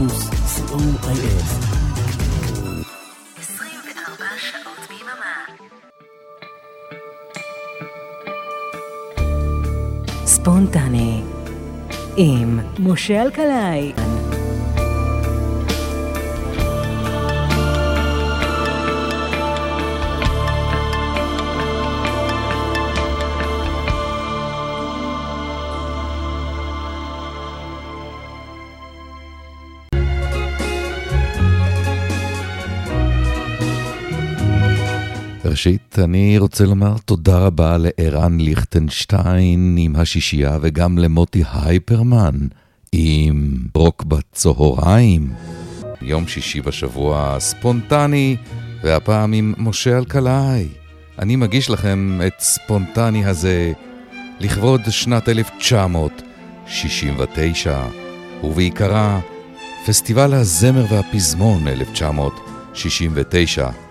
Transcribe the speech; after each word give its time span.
פלוס, 0.00 0.30
co.il. 0.30 1.40
24 3.38 4.24
שעות 4.38 4.88
ביממה. 4.88 5.44
ספונטני 10.26 11.22
עם 12.16 12.60
משה 12.78 13.22
אלקלעי. 13.22 13.92
ראשית, 35.60 35.98
אני 35.98 36.38
רוצה 36.38 36.64
לומר 36.64 36.94
תודה 37.04 37.38
רבה 37.38 37.76
לערן 37.78 38.40
ליכטנשטיין 38.40 39.76
עם 39.78 39.96
השישייה 39.96 40.58
וגם 40.60 40.98
למוטי 40.98 41.42
הייפרמן 41.52 42.38
עם 42.92 43.56
רוק 43.74 44.04
בצהריים. 44.04 45.32
יום 46.02 46.28
שישי 46.28 46.60
בשבוע 46.60 47.36
ספונטני, 47.40 48.36
והפעם 48.82 49.32
עם 49.32 49.54
משה 49.58 49.98
אלקלעי. 49.98 50.68
אני 51.18 51.36
מגיש 51.36 51.70
לכם 51.70 52.20
את 52.26 52.40
ספונטני 52.40 53.24
הזה 53.24 53.72
לכבוד 54.40 54.80
שנת 54.90 55.28
1969, 55.28 57.82
ובעיקרה 58.44 59.20
פסטיבל 59.86 60.34
הזמר 60.34 60.84
והפזמון 60.90 61.68
1969. 61.68 63.89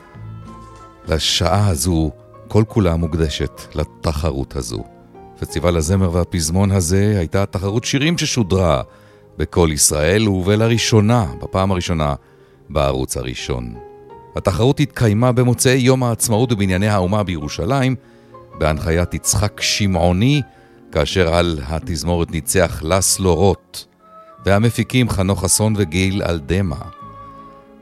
לשעה 1.10 1.68
הזו 1.68 2.12
כל 2.48 2.64
כולה 2.68 2.96
מוקדשת 2.96 3.62
לתחרות 3.76 4.56
הזו. 4.56 4.84
פסטיבל 5.40 5.78
הזמר 5.78 6.14
והפזמון 6.14 6.72
הזה 6.72 7.16
הייתה 7.18 7.46
תחרות 7.46 7.86
שירים 7.86 8.18
ששודרה 8.18 8.82
בכל 9.38 9.70
ישראל 9.74 10.30
ולראשונה, 10.30 11.26
בפעם 11.44 11.72
הראשונה, 11.72 12.16
בערוץ 12.70 13.18
הראשון. 13.18 13.76
התחרות 14.36 14.80
התקיימה 14.80 15.32
במוצאי 15.32 15.78
יום 15.78 16.04
העצמאות 16.04 16.54
בבנייני 16.54 16.88
האומה 16.88 17.24
בירושלים, 17.24 17.96
בהנחיית 18.58 19.14
יצחק 19.14 19.62
שמעוני, 19.62 20.42
כאשר 20.92 21.34
על 21.34 21.60
התזמורת 21.68 22.32
ניצח 22.32 22.82
לסלו 22.84 23.36
רוט, 23.36 23.84
והמפיקים 24.46 25.10
חנוך 25.10 25.44
חסון 25.44 25.74
וגיל 25.78 26.24
אלדמה. 26.24 26.99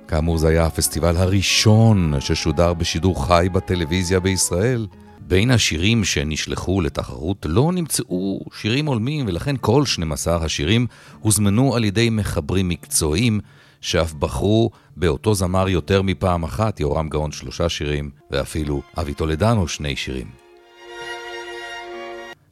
כאמור 0.08 0.38
זה 0.38 0.48
היה 0.48 0.66
הפסטיבל 0.66 1.18
הראשון 1.18 2.14
ששודר 2.20 2.74
בשידור 2.74 3.28
חי 3.28 3.48
בטלוויזיה 3.52 4.20
בישראל. 4.20 4.88
בין 5.20 5.52
השירים 5.52 6.04
שנשלחו 6.04 6.82
לתחרות 6.82 7.46
לא 7.50 7.72
נמצאו 7.72 8.40
שירים 8.54 8.86
הולמים 8.86 9.26
ולכן 9.28 9.56
כל 9.62 9.86
12 9.86 10.46
השירים 10.46 10.88
הוזמנו 11.20 11.76
על 11.76 11.84
ידי 11.84 12.10
מחברים 12.10 12.70
מקצועיים 12.70 13.40
שאף 13.82 14.14
בחרו 14.14 14.70
באותו 14.98 15.34
זמר 15.34 15.70
יותר 15.70 16.02
מפעם 16.02 16.44
אחת, 16.44 16.80
יורם 16.80 17.10
גאון 17.10 17.32
שלושה 17.32 17.70
שירים 17.70 18.10
ואפילו 18.32 18.82
אבי 19.00 19.14
טולדנו 19.14 19.68
שני 19.68 19.96
שירים. 19.96 20.28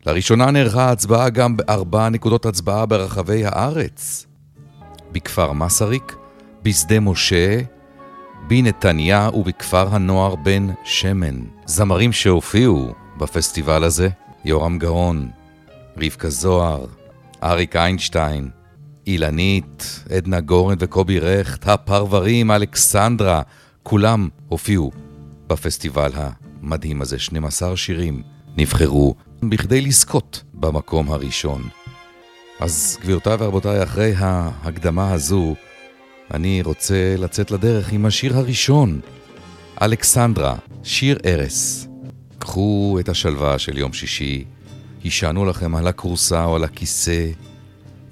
לראשונה 0.06 0.52
נערכה 0.52 0.92
הצבעה 0.92 1.30
גם 1.30 1.58
בארבע 1.58 2.10
נקודות 2.10 2.46
הצבעה 2.46 2.86
ברחבי 2.86 3.46
הארץ. 3.46 4.26
בכפר 5.12 5.52
מסריק, 5.52 6.16
בשדה 6.66 7.00
משה, 7.00 7.60
בנתניה 8.48 9.30
ובכפר 9.34 9.96
הנוער 9.96 10.36
בן 10.36 10.68
שמן. 10.84 11.40
זמרים 11.66 12.12
שהופיעו 12.12 12.94
בפסטיבל 13.18 13.84
הזה, 13.84 14.10
יורם 14.46 14.80
גאון, 14.80 15.30
רבקה 15.98 16.30
זוהר, 16.30 16.86
אריק 17.44 17.76
איינשטיין, 17.76 18.50
אילנית, 19.08 20.04
עדנה 20.16 20.40
גורן 20.40 20.76
וקובי 20.80 21.20
רכט, 21.20 21.68
הפרברים, 21.68 22.52
אלכסנדרה, 22.52 23.42
כולם 23.84 24.30
הופיעו 24.48 24.92
בפסטיבל 25.48 26.12
המדהים 26.16 27.02
הזה. 27.02 27.20
12 27.20 27.78
שירים 27.78 28.24
נבחרו 28.58 29.16
בכדי 29.44 29.82
לזכות 29.82 30.44
במקום 30.54 31.12
הראשון. 31.12 31.70
אז 32.60 32.98
גבירותיי 33.02 33.36
ורבותיי, 33.40 33.84
אחרי 33.84 34.14
ההקדמה 34.18 35.14
הזו, 35.14 35.56
אני 36.34 36.62
רוצה 36.62 37.16
לצאת 37.18 37.52
לדרך 37.52 37.92
עם 37.92 38.06
השיר 38.06 38.38
הראשון, 38.38 39.00
אלכסנדרה, 39.82 40.56
שיר 40.84 41.18
ארס. 41.26 41.88
קחו 42.40 42.98
את 43.00 43.10
השלווה 43.10 43.60
של 43.60 43.78
יום 43.78 43.94
שישי, 43.94 44.44
הישענו 45.04 45.46
לכם 45.46 45.76
על 45.76 45.88
הכורסה 45.88 46.46
או 46.46 46.56
על 46.56 46.64
הכיסא, 46.64 47.28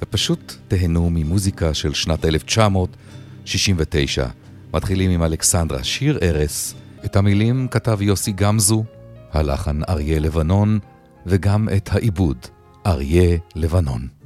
ופשוט 0.02 0.54
תהנו 0.68 1.10
ממוזיקה 1.10 1.74
של 1.74 1.94
שנת 1.94 2.26
1969. 2.26 4.28
מתחילים 4.74 5.12
עם 5.12 5.24
אלכסנדרה, 5.24 5.84
שיר 5.84 6.20
ארס. 6.22 6.76
את 7.06 7.16
המילים 7.16 7.68
כתב 7.72 8.02
יוסי 8.02 8.32
גמזו, 8.32 8.84
הלחן 9.32 9.80
אריה 9.90 10.20
לבנון, 10.20 10.80
וגם 11.26 11.68
את 11.78 11.90
העיבוד, 11.94 12.38
אריה 12.86 13.38
לבנון. 13.56 14.23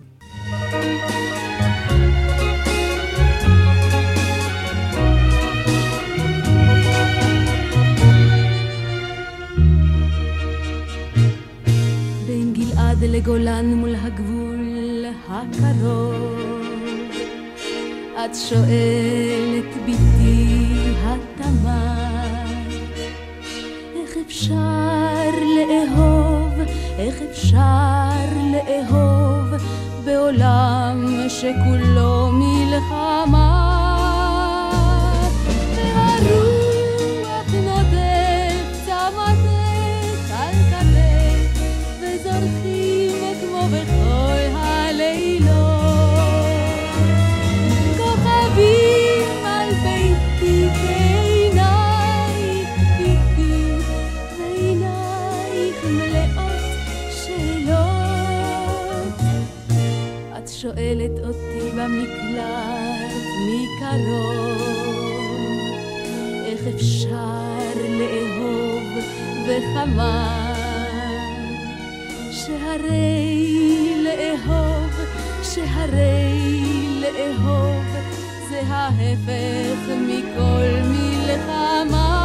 עד 12.97 13.03
לגולן 13.03 13.73
מול 13.73 13.95
הגבול 13.95 15.05
הקרוב. 15.29 16.61
את 18.25 18.35
שואלת 18.49 19.85
ביתי 19.85 20.65
התמר, 21.03 22.47
איך 23.95 24.17
אפשר 24.27 25.29
לאהוב, 25.57 26.53
איך 26.97 27.21
אפשר 27.31 28.09
לאהוב 28.53 29.47
בעולם 30.05 31.05
שכולו 31.29 32.31
מלחמה? 32.31 33.63
והרוח 35.75 36.46
שואלת 60.77 61.19
אותי 61.25 61.69
במקלט 61.71 63.13
מקרוב, 63.47 64.61
איך 66.45 66.59
אפשר 66.75 67.57
לאהוב 67.89 68.83
בכמה 69.47 70.53
שהרי 72.31 74.03
לאהוב, 74.03 74.91
שהרי 75.43 76.61
לאהוב, 77.01 77.85
זה 78.49 78.61
ההפך 78.67 79.89
מכל 80.07 80.81
מלחמה. 80.83 82.16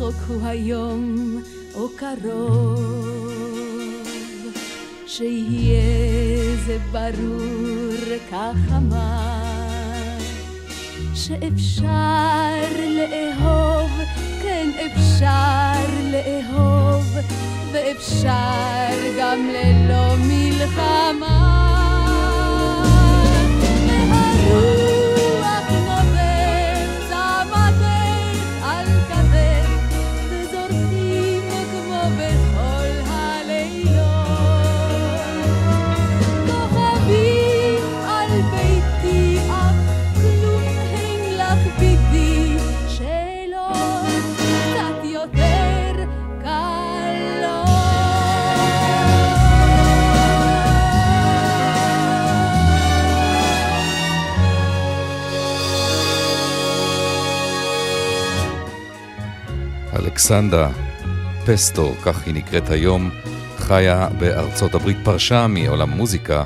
רחוק 0.00 0.14
הוא 0.28 0.46
היום 0.46 1.36
או 1.74 1.88
קרוב, 1.96 3.32
שיהיה 5.06 6.56
זה 6.66 6.78
ברור 6.92 8.18
כך 8.30 8.56
אמר, 8.76 10.18
שאפשר 11.14 12.64
לאהוב, 12.96 13.90
כן 14.42 14.70
אפשר 14.86 15.86
לאהוב, 16.12 17.16
ואפשר 17.72 19.18
גם 19.18 19.48
ללא 19.48 20.16
מלחמה. 20.18 21.57
אלכסנדה 60.30 60.68
פסטו, 61.46 61.94
כך 62.02 62.26
היא 62.26 62.34
נקראת 62.34 62.70
היום, 62.70 63.10
חיה 63.58 64.08
בארצות 64.18 64.74
הברית, 64.74 64.96
פרשה 65.04 65.46
מעולם 65.46 65.92
המוזיקה. 65.92 66.44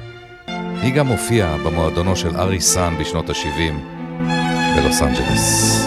היא 0.83 0.95
גם 0.95 1.07
הופיעה 1.07 1.59
במועדונו 1.59 2.17
של 2.17 2.37
ארי 2.37 2.61
סאן 2.61 2.95
בשנות 3.01 3.31
ה-70 3.31 3.73
בלוס 4.77 5.03
אנג'לס. 5.03 5.87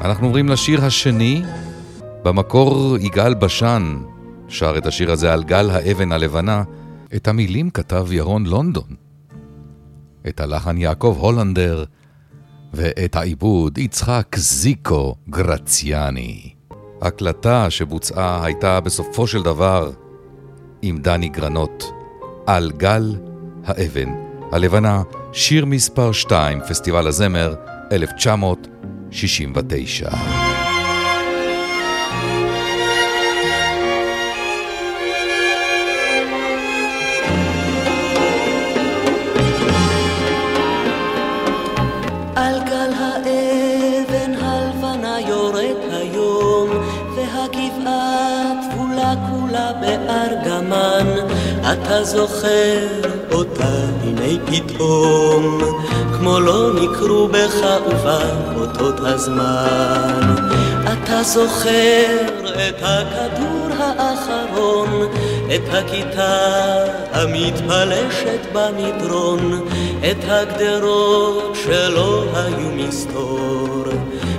אנחנו 0.00 0.26
עוברים 0.26 0.48
לשיר 0.48 0.84
השני. 0.84 1.42
במקור 2.22 2.96
יגאל 3.00 3.34
בשן 3.34 3.96
שר 4.48 4.78
את 4.78 4.86
השיר 4.86 5.10
הזה 5.10 5.32
על 5.32 5.44
גל 5.44 5.70
האבן 5.70 6.12
הלבנה. 6.12 6.62
את 7.16 7.28
המילים 7.28 7.70
כתב 7.70 8.12
ירון 8.12 8.46
לונדון. 8.46 8.94
את 10.28 10.40
הלחן 10.40 10.78
יעקב 10.78 11.16
הולנדר. 11.20 11.84
ואת 12.74 13.16
העיבוד 13.16 13.78
יצחק 13.78 14.36
זיקו 14.36 15.14
גרציאני. 15.30 16.50
הקלטה 17.00 17.70
שבוצעה 17.70 18.44
הייתה 18.44 18.80
בסופו 18.80 19.26
של 19.26 19.42
דבר 19.42 19.90
עם 20.82 20.98
דני 20.98 21.28
גרנות 21.28 21.92
על 22.46 22.72
גל 22.76 23.16
האבן 23.64 24.08
הלבנה, 24.52 25.02
שיר 25.32 25.64
מספר 25.64 26.12
2, 26.12 26.60
פסטיבל 26.68 27.06
הזמר 27.06 27.54
1969. 27.92 30.49
זוכר 52.04 52.86
אותה 53.32 53.68
הנה 54.02 54.46
פתאום, 54.46 55.58
כמו 56.18 56.40
לא 56.40 56.72
נקרו 56.74 57.28
בך 57.28 57.66
ובאותות 57.86 59.00
הזמן. 59.00 60.34
אתה 60.92 61.22
זוכר 61.22 62.16
את 62.68 62.82
הכדור 62.82 63.68
האחרון, 63.78 65.08
את 65.54 65.74
הכיתה 65.74 66.36
המתפלשת 67.12 68.46
במדרון, 68.52 69.68
את 70.10 70.24
הגדרות 70.28 71.56
שלא 71.64 72.24
היו 72.34 72.70
מסתור, 72.74 73.84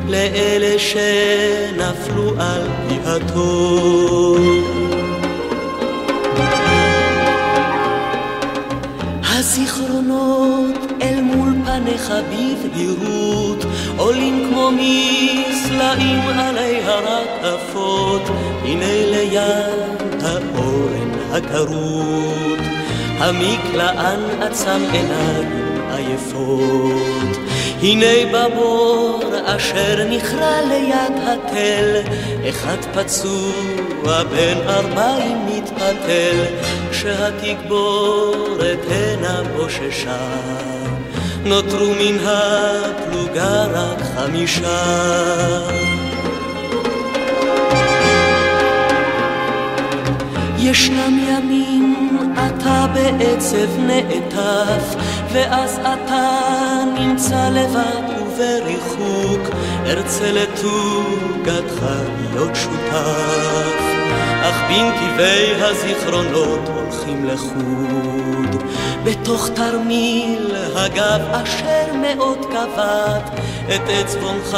לאלה 0.08 0.80
שנפלו 0.80 2.30
על 2.40 2.68
פי 2.88 2.96
התור. 3.06 4.81
הזיכרונות 9.52 10.76
אל 11.02 11.22
מול 11.22 11.54
פניך 11.66 12.14
בבהירות. 12.30 13.66
עולים 13.98 14.50
כמו 14.50 14.70
מסלעים 14.72 16.20
עלי 16.20 16.80
הרקפות. 16.84 18.22
הנה 18.64 19.06
ליד 19.12 20.24
האורן 20.24 21.12
הכרות. 21.32 22.60
המקלען 23.18 24.20
עצם 24.42 24.82
עיניים 24.92 25.82
עייפות. 25.92 27.38
הנה 27.82 28.32
בבור 28.34 29.22
אשר 29.46 30.08
נכרע 30.10 30.62
ליד 30.62 31.14
התל. 31.28 32.02
אחד 32.50 32.78
פצוע 32.94 34.24
בן 34.24 34.58
ארבעים 34.68 35.46
מתפתל 35.82 36.46
כשהתגבורת 36.92 38.80
הנה 38.90 39.42
בוששה. 39.56 40.28
נותרו 41.46 41.94
מן 42.00 42.18
הפלוגה 42.26 43.64
רק 43.64 44.02
חמישה. 44.16 44.82
ישנם 50.58 51.20
ימים 51.28 52.12
אתה 52.34 52.86
בעצב 52.94 53.78
נעטף, 53.78 54.96
ואז 55.32 55.80
אתה 55.82 56.30
נמצא 57.00 57.50
לבד 57.50 58.20
ובריחוק, 58.20 59.56
ארצה 59.86 60.32
לתוגתך 60.32 61.86
להיות 62.22 62.56
שותף. 62.56 63.91
אך 64.42 64.56
בנתיבי 64.68 65.64
הזיכרונות 65.64 66.60
הולכים 66.68 67.26
לחוד, 67.26 68.64
בתוך 69.04 69.50
תרמיל 69.50 70.56
הגב 70.76 71.22
אשר 71.32 71.94
מאוד 72.02 72.46
כבד, 72.46 73.22
את 73.76 73.82
עצבונך 73.88 74.58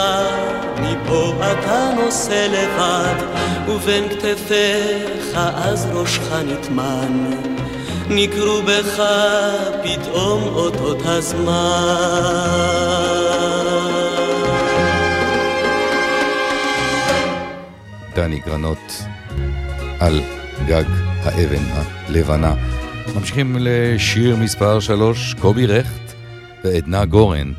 מפה 0.79 1.33
אתה 1.51 1.89
נושא 1.95 2.47
לבד, 2.51 3.23
ובין 3.67 4.09
כתפיך 4.09 5.37
אז 5.55 5.87
ראשך 5.93 6.33
נטמן. 6.45 7.31
נקרו 8.09 8.61
בך 8.61 9.03
פתאום 9.83 10.43
אותות 10.43 11.01
הזמן. 11.05 11.53
דני 18.15 18.39
גרנות 18.39 19.03
על 20.03 20.21
גג 20.67 20.83
האבן 21.23 21.63
הלבנה. 21.71 22.55
ממשיכים 23.15 23.55
לשיר 23.59 24.35
מספר 24.35 24.79
3, 24.79 25.33
קובי 25.33 25.65
רכט 25.65 26.13
ועדנה 26.63 27.05
גורן. 27.05 27.51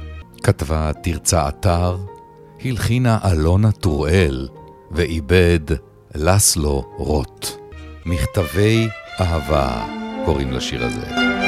כתבה 0.42 0.90
תרצה 1.02 1.48
אתר, 1.48 1.96
הלחינה 2.64 3.18
אלונה 3.32 3.72
טוראל 3.72 4.48
ועיבד 4.90 5.60
לסלו 6.14 6.84
רוט. 6.96 7.46
מכתבי 8.06 8.88
אהבה 9.20 9.84
קוראים 10.24 10.52
לשיר 10.52 10.84
הזה. 10.84 11.43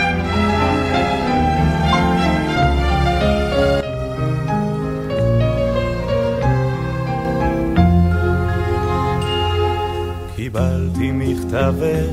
קיבלתי 10.56 11.10
מכתבך, 11.12 12.06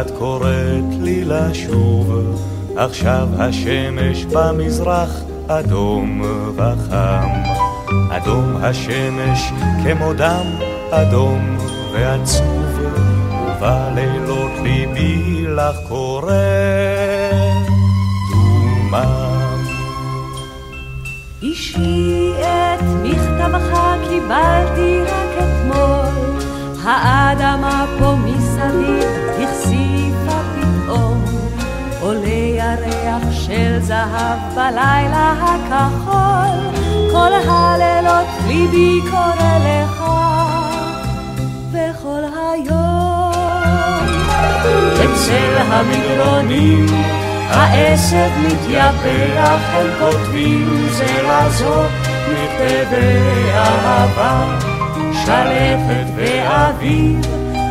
את 0.00 0.10
קוראת 0.18 0.94
לי 1.00 1.24
לשוב, 1.24 2.36
עכשיו 2.76 3.28
השמש 3.38 4.24
במזרח 4.24 5.10
אדום 5.48 6.22
וחם. 6.56 7.28
אדום 8.10 8.56
השמש 8.62 9.52
כמו 9.84 10.12
דם 10.12 10.46
אדום 10.90 11.56
ועצוב, 11.92 12.78
ובלילות 13.46 14.52
ליבי 14.62 15.46
לך 15.48 15.76
קורא 15.88 16.32
דומם. 18.30 19.64
אישי 21.42 22.32
את 22.40 22.84
מכתבך 23.02 23.78
קיבלתי 24.08 25.00
רק 25.02 25.38
אתמול, 25.38 26.53
האדמה 26.84 27.84
פה 27.98 28.14
מסביב 28.24 29.04
הכסיפה 29.42 30.40
פתאום, 30.54 31.24
עולה 32.00 32.28
ירח 32.28 33.22
של 33.32 33.78
זהב 33.80 34.38
בלילה 34.54 35.34
הכחול, 35.40 36.82
כל 37.12 37.32
הלילות 37.48 38.26
ליבי 38.46 39.00
קורא 39.10 39.58
לך, 39.58 40.04
וכל 41.72 42.22
היום. 42.52 42.94
אצל 44.94 45.56
המדרונים 45.58 46.86
העשב 47.48 48.30
מתייפח, 48.46 49.60
הם 49.72 49.86
כותבים 49.98 50.86
זה 50.90 51.22
לזאת 51.22 51.90
מכתבי 52.28 53.50
אהבה, 53.54 54.73
שלפת 55.26 56.06
ואביב, 56.16 57.26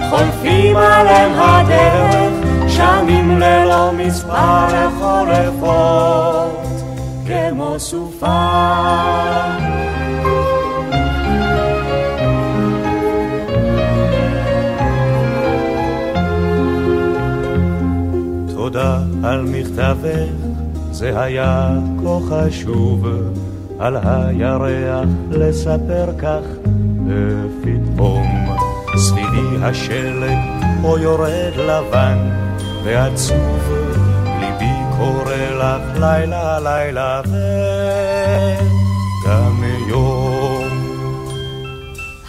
חולפים 0.10 0.76
עליהם 0.76 1.32
הדרך, 1.36 2.34
שנים 2.68 3.40
ללא 3.40 3.92
מספר 3.92 4.90
חורפות, 5.00 6.68
כמו 7.28 7.80
סופה. 7.80 8.50
תודה 18.56 19.00
על 19.24 19.42
מכתבך, 19.42 20.30
זה 20.92 21.22
היה 21.22 21.70
כה 22.04 22.20
חשוב, 22.30 23.06
על 23.80 23.98
הירח 24.04 25.10
לספר 25.32 26.06
כך 26.18 26.73
ופתאום 27.08 28.58
סביבי 28.98 29.58
השלג 29.62 30.38
פה 30.82 31.00
יורד 31.00 31.56
לבן 31.58 32.18
ועצוב, 32.84 33.72
ליבי 34.40 34.74
קורא 34.98 35.36
לך 35.36 36.00
לילה 36.00 36.60
לילה 36.60 37.22
וגם 39.26 39.64
יום. 39.88 40.68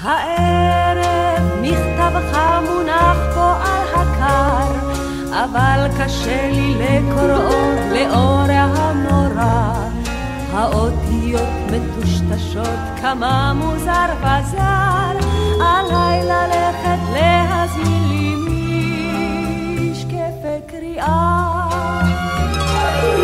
הערב 0.02 1.42
מכתבך 1.62 2.38
מונח 2.64 3.18
פה 3.34 3.52
על 3.52 3.88
הקר, 3.94 4.72
אבל 5.30 5.88
קשה 5.98 6.50
לי 6.50 6.74
לקוראו 6.74 7.72
לאור 7.92 8.46
הנורא. 8.50 9.83
האותיות 10.54 11.48
מטושטשות, 11.70 12.78
כמה 13.00 13.52
מוזר 13.54 14.06
וזר, 14.20 15.18
עליי 15.60 16.22
ללכת 16.22 16.98
להזמין 17.12 18.38
לי 18.44 19.90
משקפי 19.90 20.60
קריאה. 20.66 21.68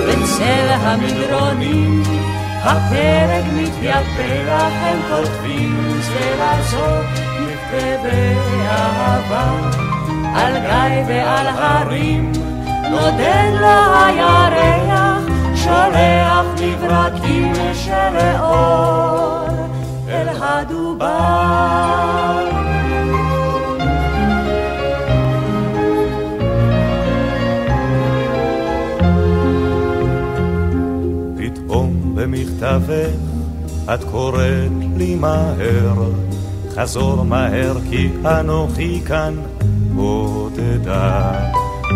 בצל 0.09 0.69
המדרונים 0.71 2.03
הפרק 2.63 3.45
מתייפח, 3.57 4.73
הם 4.83 4.99
כותבים 5.09 6.01
זה 6.01 6.37
לזאת 6.41 7.07
מכתבי 7.41 8.35
אהבה. 8.69 9.71
על 10.35 10.53
גיא 10.53 11.05
ועל 11.07 11.47
הרים 11.47 12.33
נודד 12.91 13.51
לו 13.61 13.95
הירח, 14.05 15.10
שולח 15.71 16.47
מברקים 16.63 17.53
של 17.75 18.17
אור 18.41 19.49
אל 20.09 20.29
הדובר. 20.43 21.07
פתאום 31.37 32.15
במכתבך 32.15 33.11
את 33.95 34.05
קוראת 34.05 34.71
לי 34.97 35.15
מהר, 35.15 36.11
חזור 36.75 37.23
מהר 37.23 37.77
כי 37.91 38.09
אנוכי 38.25 39.01
כאן 39.07 39.35
בודדה. 39.95 41.33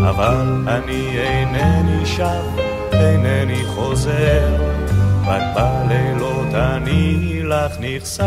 אבל 0.08 0.64
אני 0.66 1.18
אינני 1.18 2.06
שב, 2.06 2.73
אינני 3.00 3.64
חוזר, 3.66 4.56
רק 5.26 5.42
בלילות 5.54 6.54
אני 6.54 7.40
לך 7.42 7.72
נחשף, 7.80 8.24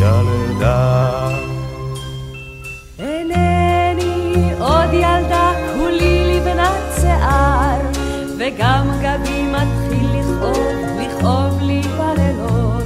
ילדה. 0.00 1.28
אינני 2.98 4.52
עוד 4.58 4.92
ילדה, 4.92 5.52
כולי 5.76 6.40
לבנת 6.40 7.00
שיער, 7.00 7.80
וגם 8.38 8.88
גבי 9.02 9.42
מתחיל 9.42 10.08
לכאוב, 10.20 10.76
לכאוב 11.00 11.62
לי 11.62 11.82
בלילות. 11.82 12.84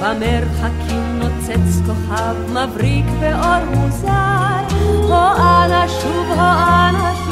במרחקים 0.00 1.18
נוצץ 1.18 1.80
כוכב 1.86 2.34
מבריק 2.50 3.06
באור 3.20 3.64
מוזר, 3.74 4.76
הו 5.02 5.12
אנא 5.38 5.88
שוב, 5.88 6.26
הו 6.28 6.40
אנא 6.40 7.14
שוב 7.14 7.25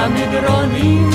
המדרונים 0.00 1.10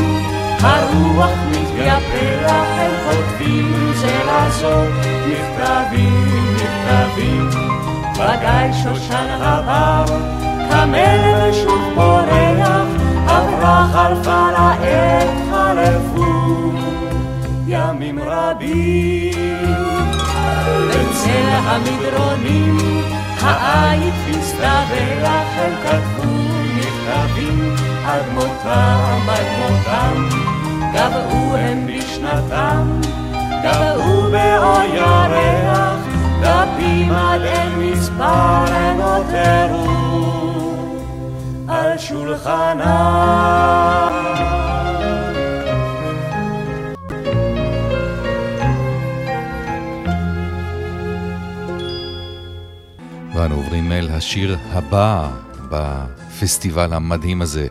הרוח 0.62 1.30
מתייפח, 1.51 2.65
הם 2.77 2.92
כותבים 3.06 3.92
זה 3.96 4.22
לזאת 4.27 4.89
מכתבים, 5.27 6.56
מכתבים. 6.56 7.50
בגיא 8.13 8.74
שושן 8.84 9.42
עבר, 9.42 10.06
קמל 10.70 11.50
ושוב 11.50 11.82
פורח, 11.96 12.88
עברה 13.27 13.88
חלפה 13.94 14.51
לעת 14.51 15.30
חלפו 15.51 16.72
ימים 17.68 18.20
רבים. 18.20 19.75
בצל 20.89 21.50
המדרונים 21.50 22.77
העית 23.42 24.13
הסתבך, 24.30 25.30
הם 25.58 25.74
כתבו 25.84 26.35
עד 28.07 28.24
מותם, 28.33 29.19
עד 29.29 29.45
מותם, 29.59 30.29
גבעו 30.93 31.55
הם 31.55 31.88
בשנתם, 31.88 33.01
גבעו 33.63 34.21
באור 34.21 34.83
ירח, 34.93 36.00
דפים 36.41 37.12
עד 37.12 37.41
אין 37.41 37.79
מספר 37.79 38.65
הם 38.74 38.97
נותרו 38.97 40.05
על 41.67 41.97
שולחנם. 41.97 43.45
ואנו 53.35 53.55
עוברים 53.55 53.91
אל 53.91 54.09
השיר 54.13 54.57
הבא 54.74 55.27
בפסטיבל 55.69 56.93
המדהים 56.93 57.41
הזה, 57.41 57.67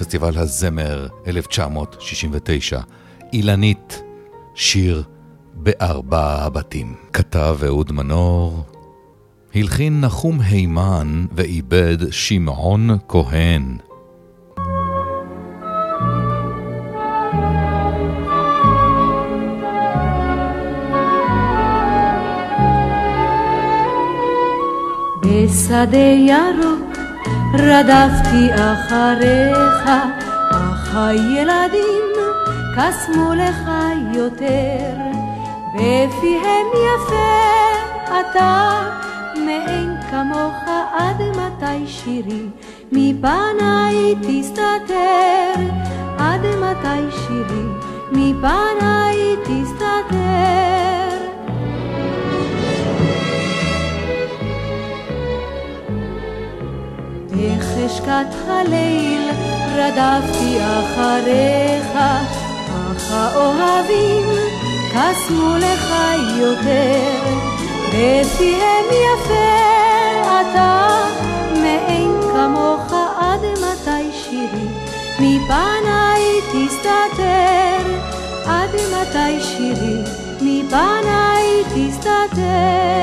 פסטיבל 0.00 0.38
הזמר 0.38 1.06
1969, 1.26 2.80
אילנית, 3.32 4.02
שיר 4.54 5.02
בארבע 5.54 6.44
הבתים. 6.44 6.94
כתב 7.12 7.58
אהוד 7.66 7.92
מנור, 7.92 8.64
הלחין 9.54 10.00
נחום 10.00 10.40
הימן 10.40 11.26
ועיבד 11.32 11.96
שמעון 12.10 12.88
כהן. 13.08 13.76
בשדה 25.22 25.98
ירוק 25.98 26.89
רדפתי 27.54 28.50
אחריך, 28.54 29.90
אך 30.50 30.96
הילדים 30.96 32.10
קסמו 32.76 33.34
לך 33.34 33.70
יותר, 34.14 34.96
בפיהם 35.74 36.66
יפה 36.74 37.50
אתה 38.06 38.80
מאין 39.36 39.96
כמוך 40.10 40.64
עד 40.92 41.22
מתי 41.22 41.86
שירי? 41.86 42.46
מפניי 42.92 44.14
תסתתר, 44.22 45.54
עד 46.18 46.40
מתי 46.40 47.16
שירי? 47.16 47.64
מפניי 48.12 49.36
תסתתר. 49.44 51.19
בחשכת 57.40 58.34
הליל 58.48 59.30
רדפתי 59.74 60.58
אחריך, 60.60 61.96
אך 61.96 63.12
האוהבים 63.12 64.24
קסמו 64.92 65.56
לך 65.56 65.94
יותר, 66.36 67.38
בפיהם 67.88 68.84
יפה 68.90 69.60
אתה, 70.24 70.88
מאין 71.62 72.20
כמוך 72.32 72.92
עד 73.18 73.40
מתי 73.40 74.12
שירי, 74.12 74.68
מפניי 75.18 76.22
תסתתר, 76.52 77.84
עד 78.46 78.70
מתי 78.74 79.40
שירי, 79.40 80.02
מפניי 80.40 81.62
תסתתר. 81.74 83.00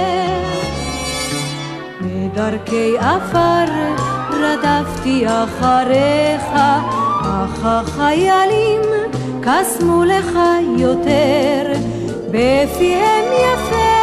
בדרכי 2.01 2.97
עפר 2.97 4.16
רדפתי 4.39 5.25
אחריך, 5.27 6.43
אך 7.21 7.65
החיילים 7.65 8.81
קסמו 9.41 10.03
לך 10.03 10.39
יותר, 10.77 11.73
בפיהם 12.31 13.25
יפה 13.33 13.97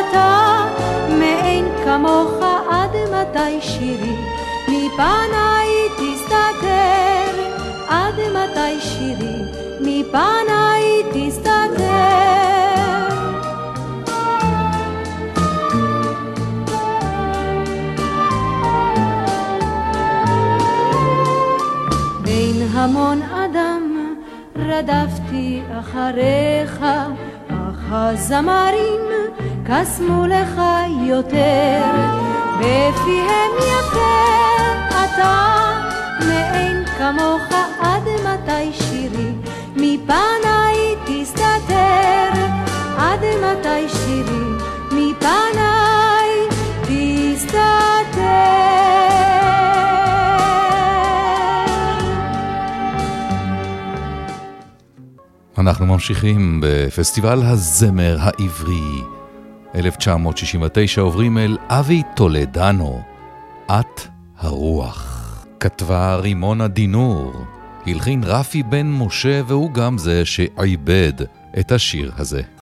אתה, 0.00 0.64
מאין 1.18 1.64
כמוך 1.84 2.32
עד 2.70 2.90
מתי 3.12 3.60
שירי, 3.60 4.16
מפניי 4.68 5.68
תסתתר, 5.96 7.42
עד 7.88 8.14
מתי 8.14 8.80
שירי, 8.80 9.42
מפניי 9.80 11.02
תסתתר. 11.12 12.57
המון 22.88 23.22
אדם 23.22 24.14
רדפתי 24.56 25.62
אחריך, 25.80 26.84
אך 27.48 27.92
הזמרים 27.92 29.00
קסמו 29.66 30.26
לך 30.26 30.60
יותר, 31.00 31.84
בפיהם 32.58 33.52
יפה 33.58 34.18
אתה, 34.88 35.48
מאין 36.28 36.84
כמוך 36.98 37.42
עד 37.80 38.02
מתי 38.24 38.72
שירי, 38.72 39.32
מפניי 39.76 40.94
תסתתר, 41.04 42.30
עד 42.98 43.20
מתי 43.42 43.88
שירי, 43.88 44.44
מפניי 44.92 46.48
תסתתר. 46.82 47.97
אנחנו 55.58 55.86
ממשיכים 55.86 56.60
בפסטיבל 56.62 57.42
הזמר 57.42 58.16
העברי. 58.20 59.02
1969 59.74 61.00
עוברים 61.00 61.38
אל 61.38 61.58
אבי 61.68 62.02
טולדנו, 62.16 63.02
את 63.66 64.00
הרוח. 64.38 65.14
כתבה 65.60 66.16
רימונה 66.16 66.68
דינור, 66.68 67.32
הלחין 67.86 68.24
רפי 68.24 68.62
בן 68.62 68.86
משה 68.86 69.40
והוא 69.46 69.72
גם 69.72 69.98
זה 69.98 70.24
שעיבד 70.24 71.12
את 71.58 71.72
השיר 71.72 72.12
הזה. 72.16 72.57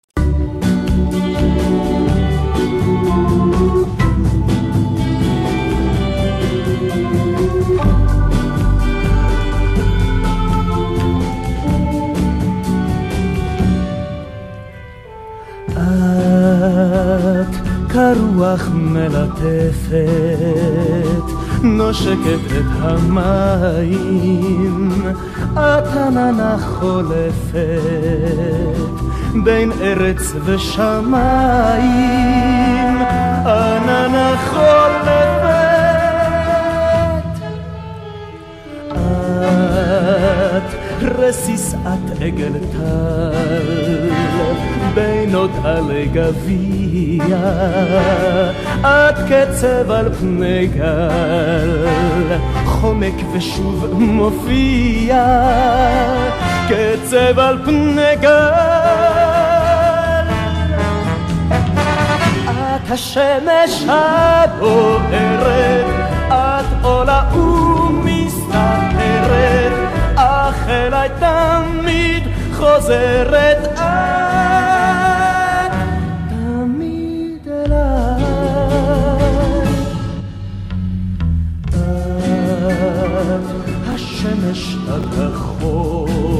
הרוח 17.96 18.68
מלטפת, 18.72 19.96
נושקת 21.62 22.44
את 22.56 22.66
המים, 22.80 23.92
את 25.52 25.96
עננה 25.96 26.56
חולפת, 26.58 27.56
בין 29.44 29.72
ארץ 29.80 30.32
ושמיים, 30.44 31.86
עננה 33.46 34.34
חולפת. 34.50 34.86
את 40.56 40.74
רסיסת 41.02 42.04
עגל 42.20 42.52
טל, 42.72 43.85
עוד 45.46 45.66
עלי 45.66 46.08
גביע, 46.12 47.36
את 48.80 49.14
קצב 49.28 49.90
על 49.90 50.12
פני 50.12 50.66
גל, 50.66 52.36
חומק 52.64 53.14
ושוב 53.32 53.86
מופיע, 53.92 55.24
קצב 56.68 57.38
על 57.38 57.58
פני 57.64 58.16
גל. 58.20 58.50
את 62.48 62.90
השמש 62.90 63.84
הבוערת, 63.88 65.86
את 66.28 66.66
עולה 66.82 67.22
ומסתתרת, 67.34 68.62
אך 70.16 70.68
אליי 70.68 71.08
תמיד 71.18 72.22
חוזרת 72.52 73.75
התחום 84.96 86.36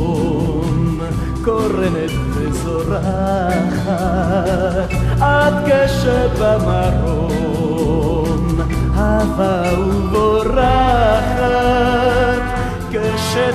קורנת 1.45 2.11
וזורחת 2.35 3.87
עד 5.21 5.55
כשבמרום 5.67 7.37
הבה 8.95 9.63
ובורחת 9.79 10.57
קשת 12.91 13.55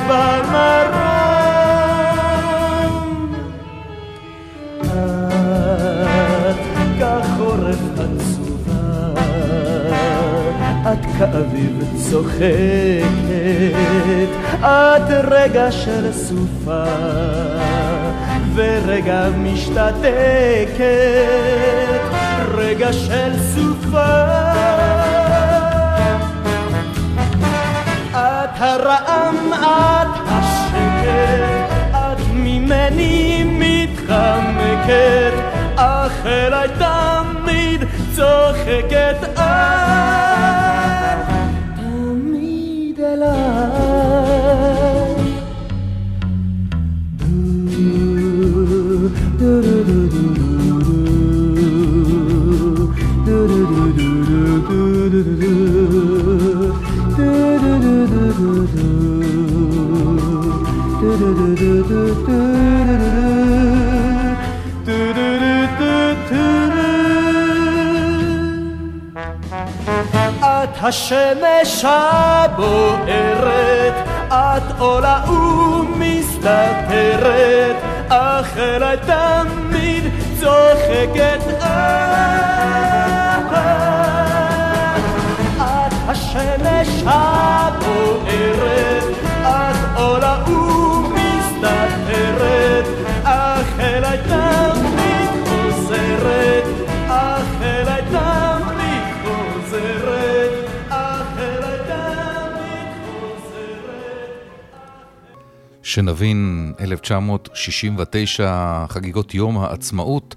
כאביב 11.21 11.83
צוחקת. 12.09 13.01
את 14.59 15.11
רגע 15.31 15.71
של 15.71 16.13
סופה 16.13 16.83
ורגע 18.55 19.29
משתתקת. 19.37 20.81
רגע 22.53 22.93
של 22.93 23.39
סופה. 23.55 24.13
את 28.11 28.61
הרעם, 28.61 29.53
את 29.53 30.19
השקט, 30.27 31.71
את 31.91 32.27
ממני 32.33 33.43
מתחמקת, 33.45 35.33
אך 35.75 36.25
אליי 36.25 36.67
תמיד 36.79 37.83
צוחקת 38.15 39.17
את. 39.33 39.90
את 70.41 70.69
השמש 70.81 71.85
הבוערת, 71.85 73.93
את 74.29 74.79
עולה 74.79 75.23
ומסתתרת, 75.29 76.55
אך 78.09 78.57
אליי 78.57 78.97
תמיד 78.97 80.03
צוחקת 80.39 81.41
את. 81.59 83.51
את 85.59 85.93
השמש 86.07 87.03
הבוערת 87.05 88.01
שנבין 105.91 106.73
1969 106.79 108.85
חגיגות 108.89 109.33
יום 109.33 109.57
העצמאות 109.57 110.35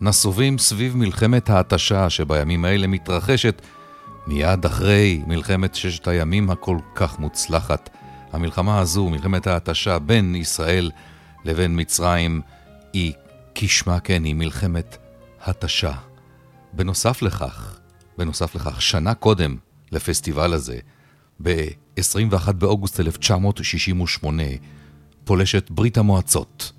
נסובים 0.00 0.58
סביב 0.58 0.96
מלחמת 0.96 1.50
ההתשה 1.50 2.10
שבימים 2.10 2.64
האלה 2.64 2.86
מתרחשת 2.86 3.62
מיד 4.26 4.64
אחרי 4.64 5.22
מלחמת 5.26 5.74
ששת 5.74 6.08
הימים 6.08 6.50
הכל 6.50 6.78
כך 6.94 7.18
מוצלחת. 7.18 7.90
המלחמה 8.32 8.78
הזו, 8.78 9.08
מלחמת 9.08 9.46
ההתשה 9.46 9.98
בין 9.98 10.34
ישראל 10.34 10.90
לבין 11.44 11.80
מצרים, 11.80 12.40
היא 12.92 13.12
כשמה 13.54 14.00
כן, 14.00 14.24
היא 14.24 14.34
מלחמת 14.34 14.96
התשה. 15.44 15.92
בנוסף 16.72 17.22
לכך, 17.22 17.78
בנוסף 18.18 18.54
לכך, 18.54 18.82
שנה 18.82 19.14
קודם 19.14 19.56
לפסטיבל 19.92 20.52
הזה, 20.52 20.78
ב-21 21.42 22.52
באוגוסט 22.52 23.00
1968, 23.00 24.42
פולשת 25.26 25.70
ברית 25.70 25.98
המועצות 25.98 26.72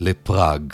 לפראג, 0.00 0.72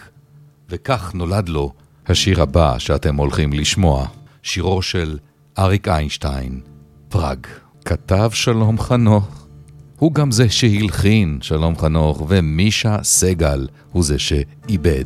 וכך 0.71 1.15
נולד 1.15 1.49
לו 1.49 1.73
השיר 2.09 2.43
הבא 2.43 2.79
שאתם 2.79 3.17
הולכים 3.17 3.53
לשמוע, 3.53 4.07
שירו 4.43 4.83
של 4.83 5.19
אריק 5.59 5.89
איינשטיין, 5.89 6.61
פראג. 7.09 7.47
כתב 7.85 8.31
שלום 8.33 8.79
חנוך, 8.79 9.47
הוא 9.99 10.13
גם 10.13 10.31
זה 10.31 10.49
שהלחין 10.49 11.39
שלום 11.43 11.79
חנוך, 11.79 12.23
ומישה 12.29 12.97
סגל 13.03 13.67
הוא 13.93 14.05
זה 14.05 14.19
שאיבד. 14.19 15.05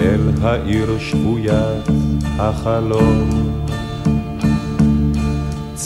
אל 0.00 0.30
העיר 0.42 0.98
שבוית 0.98 1.86
החלום 2.38 3.52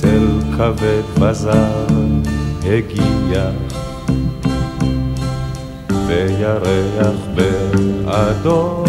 צל 0.00 0.40
כבד 0.56 1.02
וזר 1.20 1.86
הגיע 2.64 3.50
וירח 6.06 7.16
באדום 7.34 8.84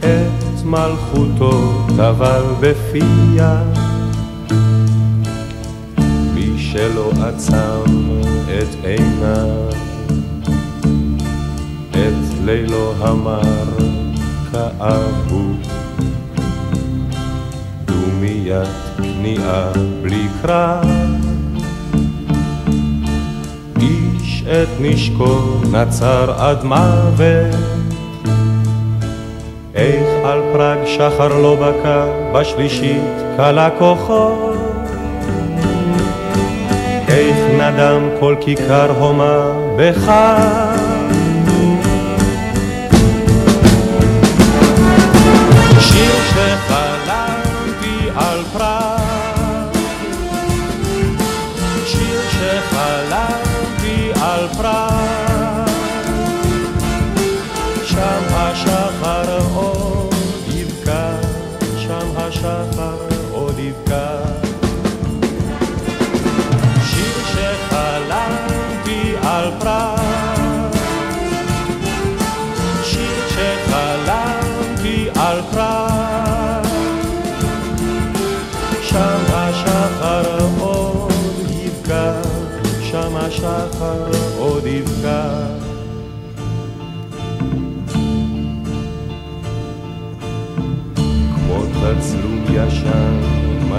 את 0.00 0.64
מלכותו 0.64 1.86
טבל 1.96 2.44
בפיה 2.60 3.62
מי 6.34 6.58
שלא 6.58 7.10
עצם 7.22 7.84
את 8.44 8.84
עיניו. 8.84 9.70
את 11.90 12.44
לילו 12.44 12.92
המר 13.00 13.76
כאבו 14.52 15.46
דומיית 18.06 18.68
כניעה 18.96 19.72
בלי 20.02 20.26
קרב 20.42 20.86
איש 23.80 24.44
את 24.46 24.68
נשקו 24.80 25.60
נצר 25.72 26.34
עד 26.38 26.64
מוות. 26.64 27.54
איך 29.74 30.24
על 30.24 30.40
פראג 30.52 30.78
שחר 30.86 31.28
לא 31.28 31.56
בקע 31.56 32.04
בשלישית 32.34 33.02
כלה 33.36 33.68
כוחו? 33.78 34.52
איך 37.08 37.36
נדם 37.60 38.08
כל 38.20 38.34
כיכר 38.40 38.90
הומה 38.90 39.52
בחג 39.76 40.65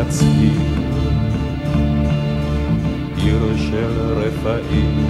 מצהיר 0.08 0.62
עיר 3.18 3.58
של 3.58 4.14
רפאים 4.16 5.06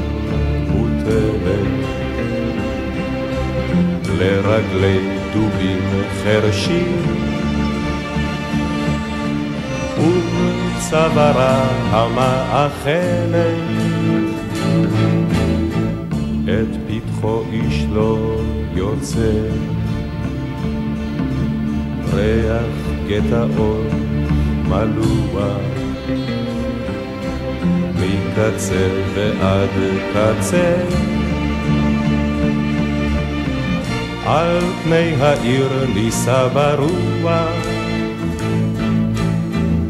מוטלת 0.70 1.88
לרגלי 4.20 5.00
דובים 5.34 6.04
חרשים 6.24 7.02
ובצווארה 10.00 11.68
המאכלת 11.90 13.58
את 16.46 16.78
פתחו 16.88 17.42
איש 17.52 17.86
לא 17.94 18.40
יוצא 18.74 19.32
ריח 22.14 22.88
גטאות 23.08 23.97
מלוח 24.70 25.62
מקצה 27.96 28.88
ועד 29.16 29.70
קצה. 30.14 30.76
על 34.26 34.60
פני 34.84 35.16
העיר 35.22 35.70
נישא 35.94 36.48
ברוח. 36.54 37.68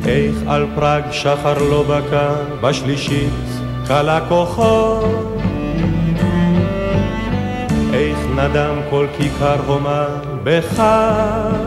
איך 0.08 0.36
על 0.48 0.66
פראג 0.76 1.04
שחר 1.12 1.58
לא 1.70 1.84
בקע 1.84 2.30
בשלישית 2.62 3.34
כלה 3.88 4.20
כוחו. 4.30 5.00
איך 7.94 8.18
נדם 8.36 8.76
כל 8.90 9.08
כיכר 9.18 9.58
הומה 9.68 10.06
בחג 10.44 11.67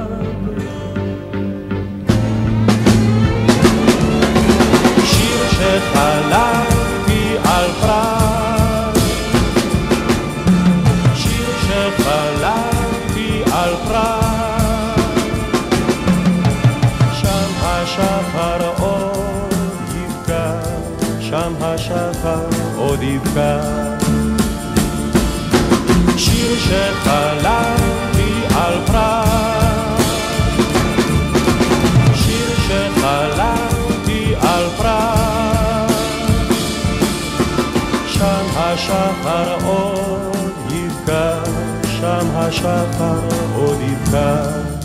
יבקע 23.03 23.61
שיר 26.17 26.59
שחלמתי 26.59 28.33
על 28.55 28.75
פראג. 28.87 30.01
שיר 32.15 32.49
שחלמתי 32.69 34.35
על 34.41 34.65
פראג. 34.77 35.91
שם 38.07 38.47
השחר 38.57 39.57
עוד 39.67 40.73
יבקע 40.73 41.35
שם 41.85 42.27
השחר 42.35 43.19
עוד 43.55 43.79
יבקע 43.81 44.80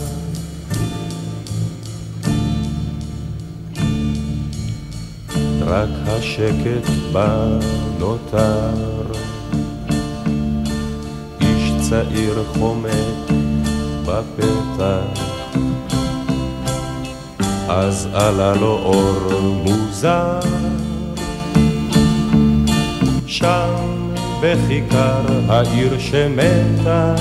רק 5.65 5.89
השקט 6.07 6.89
בה 7.11 7.45
נותר. 7.99 8.69
איש 11.41 11.71
צעיר 11.89 12.43
חומק 12.53 13.31
בפתח. 14.05 15.21
אז 17.69 18.07
עלה 18.13 18.55
לו 18.55 18.79
אור 18.83 19.41
מוזר. 19.41 20.39
שם 23.27 23.85
בכיכר 24.41 25.21
העיר 25.49 25.99
שמתה 25.99 27.15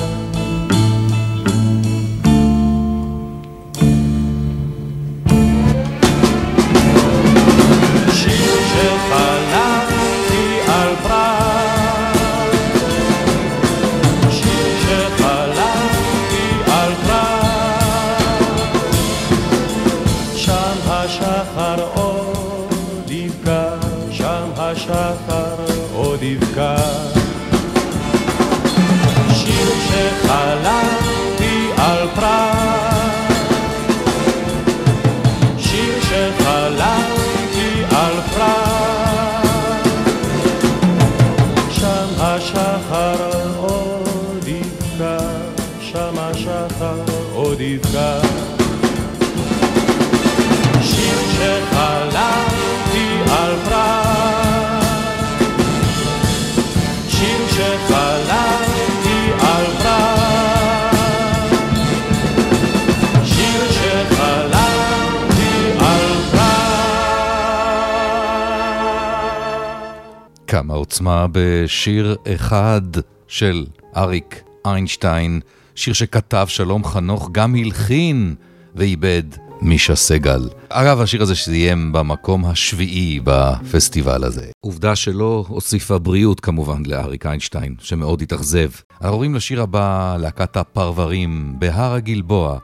כמה 70.47 70.73
עוצמה 70.73 71.25
בשיר 71.31 72.15
אחד 72.27 72.81
של 73.27 73.65
אריק 73.97 74.41
איינשטיין, 74.65 75.39
שיר 75.75 75.93
שכתב 75.93 76.45
שלום 76.49 76.83
חנוך, 76.83 77.29
גם 77.31 77.55
הלחין 77.55 78.35
ואיבד 78.75 79.23
מישה 79.61 79.95
סגל. 79.95 80.49
אגב, 80.69 81.01
השיר 81.01 81.21
הזה 81.21 81.35
סיים 81.35 81.91
במקום 81.91 82.45
השביעי 82.45 83.19
בפסטיבל 83.23 84.23
הזה. 84.23 84.45
עובדה 84.59 84.95
שלא 84.95 85.45
הוסיפה 85.47 85.97
בריאות 85.97 86.39
כמובן 86.39 86.85
לאריק 86.85 87.25
איינשטיין, 87.25 87.75
שמאוד 87.79 88.21
התאכזב. 88.21 88.69
אנחנו 88.91 89.15
עוברים 89.15 89.35
לשיר 89.35 89.61
הבא, 89.61 90.17
להקת 90.19 90.57
הפרברים, 90.57 91.55
בהר 91.59 91.93
הגלבוע, 91.93 92.57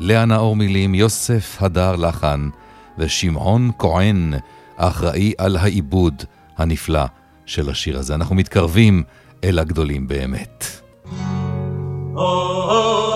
לאה 0.00 0.24
נאור 0.24 0.56
מילים, 0.56 0.94
יוסף 0.94 1.56
הדר 1.60 1.96
לחן 1.96 2.48
ושמעון 2.98 3.70
כהן, 3.78 4.34
האחראי 4.78 5.32
על 5.38 5.56
העיבוד 5.56 6.22
הנפלא 6.58 7.04
של 7.48 7.70
השיר 7.70 7.98
הזה. 7.98 8.14
אנחנו 8.14 8.34
מתקרבים 8.34 9.02
אל 9.44 9.58
הגדולים 9.58 10.08
באמת. 10.08 10.64
יפה 12.14 13.07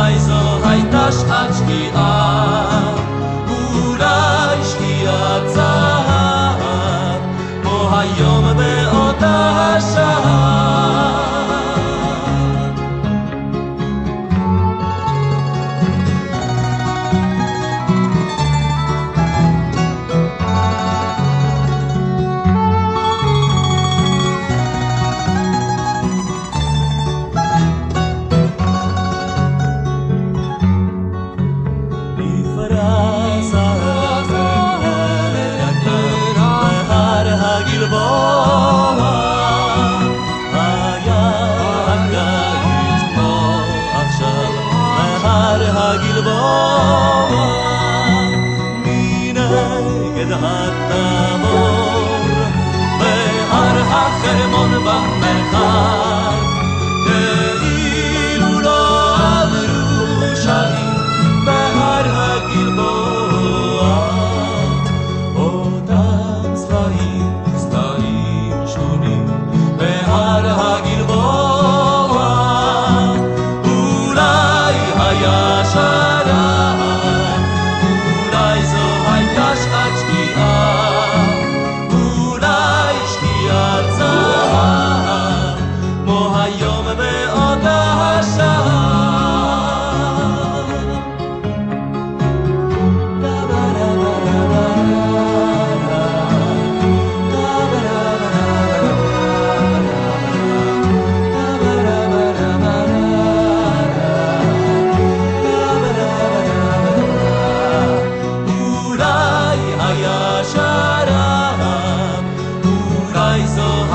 אולי 0.00 0.18
זו 0.18 0.68
הייתה 0.68 1.12
שעת 1.12 1.52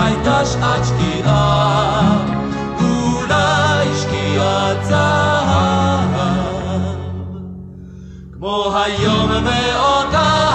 הייתה 0.06 0.44
שעת 0.46 0.84
שקיעה, 0.84 2.24
אולי 2.80 3.86
שקיעת 4.02 4.84
זהב, 4.84 6.10
כמו 8.32 8.76
היום 8.76 9.30
מאותה 9.30 10.46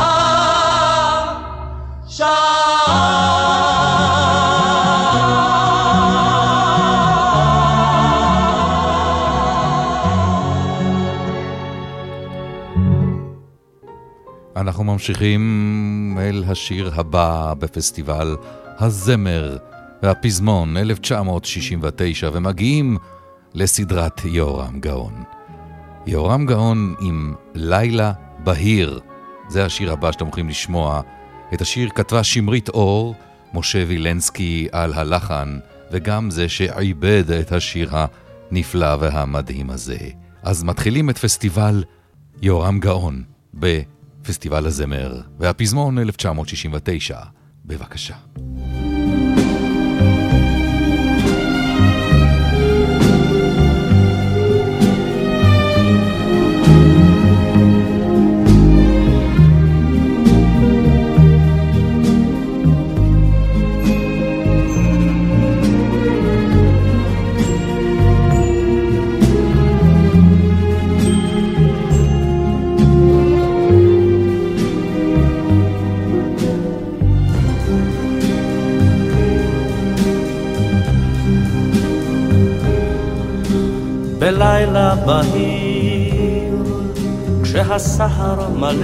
אנחנו 14.55 14.83
ממשיכים 14.83 16.17
אל 16.21 16.43
השיר 16.47 16.91
הבא 16.95 17.53
בפסטיבל 17.59 18.35
הזמר 18.79 19.57
והפזמון 20.03 20.77
1969 20.77 22.29
ומגיעים 22.33 22.97
לסדרת 23.53 24.25
יהורם 24.25 24.79
גאון. 24.79 25.23
יהורם 26.07 26.45
גאון 26.45 26.95
עם 27.01 27.35
לילה 27.55 28.13
בהיר, 28.43 28.99
זה 29.49 29.65
השיר 29.65 29.91
הבא 29.91 30.11
שאתם 30.11 30.25
הולכים 30.25 30.49
לשמוע. 30.49 31.01
את 31.53 31.61
השיר 31.61 31.89
כתבה 31.89 32.23
שמרית 32.23 32.69
אור, 32.69 33.15
משה 33.53 33.83
וילנסקי 33.87 34.67
על 34.71 34.93
הלחן, 34.93 35.59
וגם 35.91 36.29
זה 36.29 36.49
שעיבד 36.49 37.31
את 37.31 37.51
השיר 37.51 37.91
הנפלא 38.51 38.95
והמדהים 38.99 39.69
הזה. 39.69 39.97
אז 40.43 40.63
מתחילים 40.63 41.09
את 41.09 41.17
פסטיבל 41.17 41.83
יורם 42.41 42.79
גאון 42.79 43.23
בפסטיבל 43.53 44.65
הזמר 44.65 45.21
והפזמון 45.39 45.99
1969. 45.99 47.19
בבקשה. 47.65 48.15
בלילה 84.65 84.95
בהיר, 84.95 86.55
כשהסהר 87.43 88.49
מלא, 88.49 88.75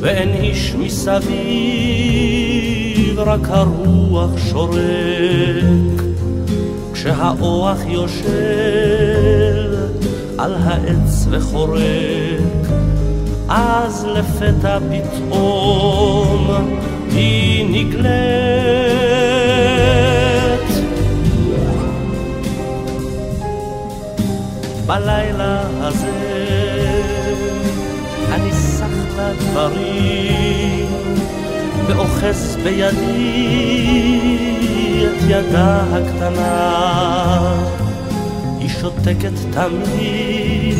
ואין 0.00 0.28
איש 0.28 0.74
מסביב, 0.74 1.20
רק 3.16 3.48
הרוח 3.48 4.30
שורק. 4.50 4.76
כשהאוח 6.92 7.78
יושב 7.86 8.24
על 10.38 10.54
העץ 10.62 11.26
וחורק, 11.30 11.80
אז 13.48 14.06
לפתע 14.14 14.78
פתאום 14.90 16.48
היא 17.10 17.64
נגלית. 17.70 19.15
בלילה 24.86 25.60
הזה. 25.80 26.46
אני 28.32 28.52
סח 28.52 29.18
לדברים 29.18 30.86
ואוחז 31.86 32.58
בידי 32.64 33.46
את 35.04 35.22
ידה 35.28 35.82
הקטנה. 35.92 36.86
היא 38.58 38.68
שותקת 38.68 39.32
תמיד 39.50 40.78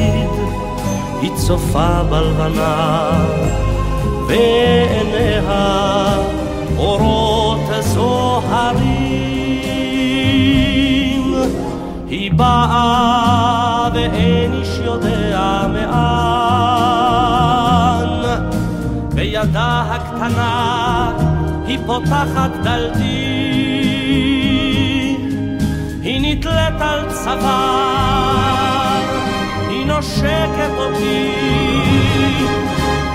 היא 1.22 1.30
צופה 1.34 2.02
בלבנה 2.02 3.10
ועיניה 4.28 5.42
אורות 6.78 7.60
זוהרים 7.80 9.16
היא 12.08 12.32
באה 12.32 13.65
ואין 13.94 14.52
איש 14.52 14.80
יודע 14.84 15.66
מאן. 15.72 15.96
בידה 19.14 19.84
הקטנה 19.90 21.12
היא 21.66 21.78
פותחת 21.86 22.50
דלתי, 22.62 23.26
היא 26.02 26.20
נתלית 26.22 26.80
על 26.80 27.10
צוואר, 27.10 29.02
היא 29.68 29.86
נושקת 29.86 30.70
אותי, 30.78 31.32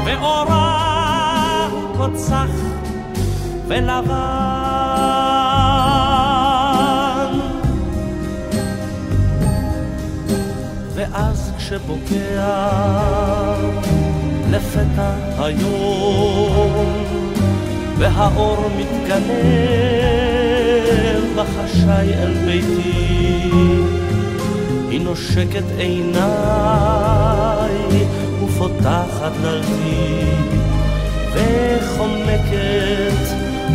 ואורה 0.05 1.67
קוצח 1.97 2.49
ולבן. 3.67 4.60
ואז 11.71 11.79
כשבוקע 11.79 13.55
לפתע 14.51 15.13
היום 15.39 17.03
והאור 17.97 18.69
מתגנב 18.77 19.31
בחשאי 21.35 22.13
אל 22.13 22.33
ביתי. 22.45 23.51
היא 24.89 25.01
נושקת 25.01 25.63
עיניי 25.77 26.21
ופותחת 28.43 29.31
דלתי 29.41 30.25
וחומקת 31.33 33.21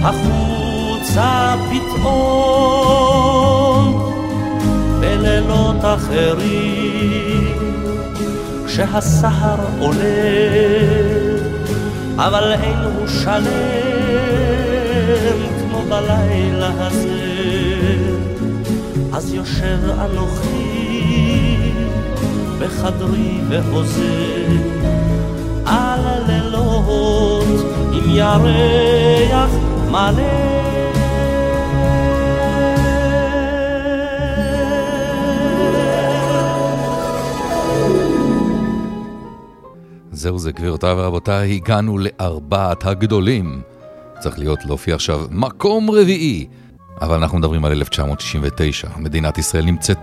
החוצה 0.02 1.56
פתאום. 1.70 2.76
בלילות 5.00 5.84
אחרים, 5.84 6.85
כשהסהר 8.76 9.58
עולה, 9.78 9.98
אבל 12.16 12.52
אין 12.52 12.78
הוא 12.78 13.06
שלם 13.06 13.46
כמו 15.60 15.82
בלילה 15.88 16.70
הזה. 16.78 17.96
אז 19.12 19.34
יושב 19.34 19.78
אנוכי 20.04 21.72
בחדרי 22.58 23.40
ועוזר 23.48 24.46
על 25.66 26.00
הלילות 26.04 27.48
עם 27.92 28.10
ירח 28.10 29.50
מלא 29.90 30.65
זהו 40.16 40.38
זה, 40.38 40.52
גבירותיי 40.52 40.92
ורבותיי, 40.92 41.52
הגענו 41.52 41.98
לארבעת 41.98 42.86
הגדולים. 42.86 43.62
צריך 44.20 44.38
להיות 44.38 44.64
להופיע 44.64 44.94
עכשיו 44.94 45.26
מקום 45.30 45.90
רביעי. 45.90 46.46
אבל 47.00 47.16
אנחנו 47.16 47.38
מדברים 47.38 47.64
על 47.64 47.72
1969. 47.72 48.88
מדינת 48.96 49.38
ישראל 49.38 49.64
נמצאת 49.64 49.98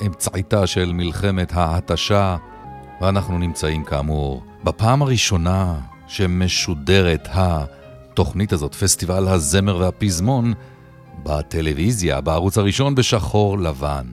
באמצעיתה 0.00 0.66
של 0.66 0.92
מלחמת 0.92 1.52
ההתשה, 1.54 2.36
ואנחנו 3.00 3.38
נמצאים 3.38 3.84
כאמור 3.84 4.42
בפעם 4.64 5.02
הראשונה 5.02 5.74
שמשודרת 6.06 7.28
התוכנית 7.32 8.52
הזאת, 8.52 8.74
פסטיבל 8.74 9.28
הזמר 9.28 9.76
והפזמון, 9.76 10.52
בטלוויזיה, 11.22 12.20
בערוץ 12.20 12.58
הראשון 12.58 12.94
בשחור 12.94 13.58
לבן. 13.58 14.06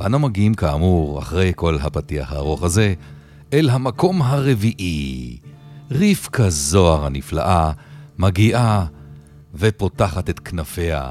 ואנו 0.00 0.18
מגיעים 0.18 0.54
כאמור, 0.54 1.18
אחרי 1.18 1.52
כל 1.56 1.78
הפתיח 1.82 2.32
הארוך 2.32 2.62
הזה, 2.62 2.94
אל 3.52 3.70
המקום 3.70 4.22
הרביעי. 4.22 5.38
רבקה 5.90 6.50
זוהר 6.50 7.06
הנפלאה 7.06 7.70
מגיעה 8.18 8.86
ופותחת 9.54 10.30
את 10.30 10.40
כנפיה. 10.40 11.10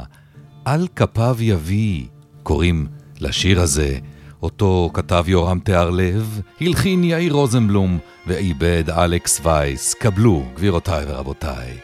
על 0.65 0.87
כפיו 0.95 1.35
יביא, 1.39 2.05
קוראים 2.43 2.87
לשיר 3.19 3.61
הזה, 3.61 3.97
אותו 4.43 4.89
כתב 4.93 5.23
יורם 5.27 5.59
תיארלב, 5.59 6.41
הלחין 6.61 7.03
יאיר 7.03 7.33
רוזנבלום 7.33 7.99
ועיבד 8.27 8.89
אלכס 8.89 9.41
וייס. 9.43 9.93
קבלו, 9.93 10.43
גבירותיי 10.55 11.05
ורבותיי, 11.07 11.77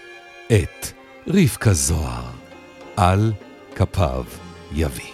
את 0.47 0.87
רבקה 1.27 1.73
זוהר, 1.73 2.29
על 2.97 3.33
כפיו 3.75 4.23
יביא. 4.71 5.11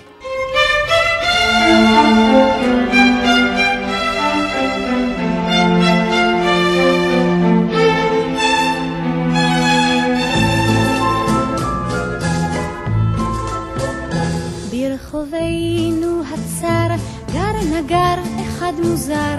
ברחובינו 1.67 2.76
גר 17.87 18.15
אחד 18.41 18.73
מוזר, 18.83 19.35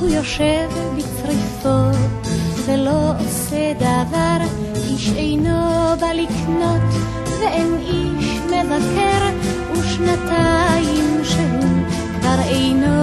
הוא 0.00 0.08
יושב 0.08 0.68
בצריפו 0.96 1.98
ולא 2.66 3.12
עושה 3.18 3.72
דבר, 3.74 4.36
איש 4.88 5.12
אינו 5.16 5.96
בא 6.00 6.12
לקנות 6.12 6.82
ואין 7.40 7.78
איש 7.80 8.38
מבקר, 8.38 9.30
ושנתיים 9.72 11.20
שהוא 11.24 11.86
כבר 12.20 12.38
אינו 12.48 12.94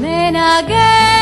מנגר. 0.00 1.13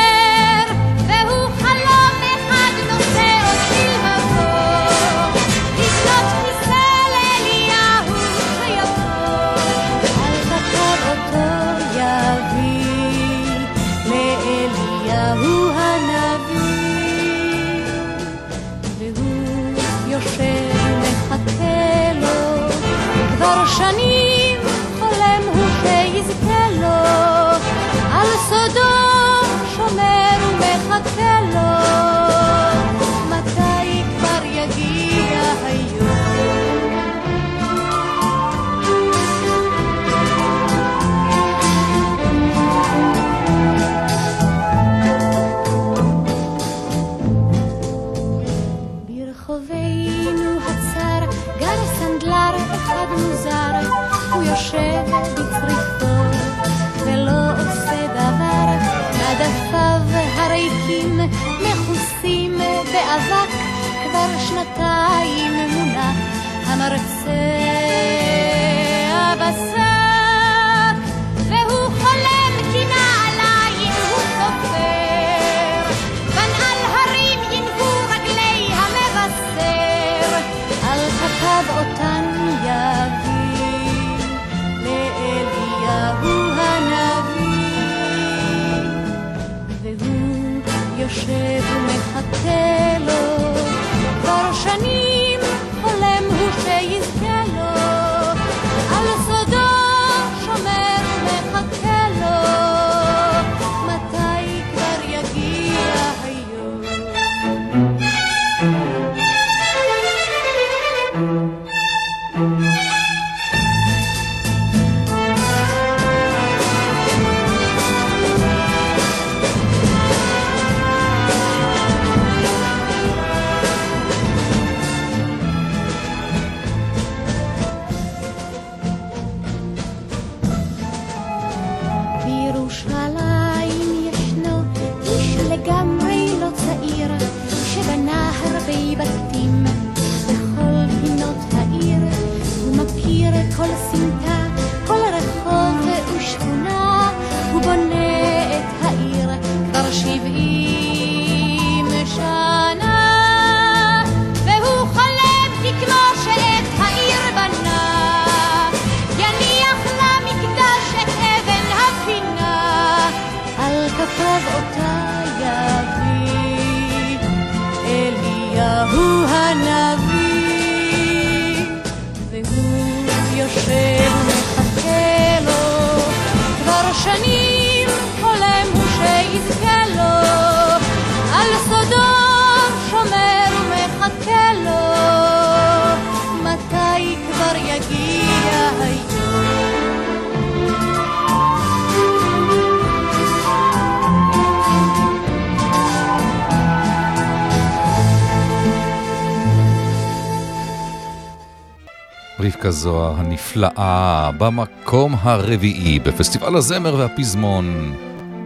רבקה 202.63 202.71
זוהר 202.71 203.15
הנפלאה 203.17 204.31
במקום 204.39 205.15
הרביעי 205.21 205.99
בפסטיבל 205.99 206.57
הזמר 206.57 206.95
והפזמון 206.95 207.95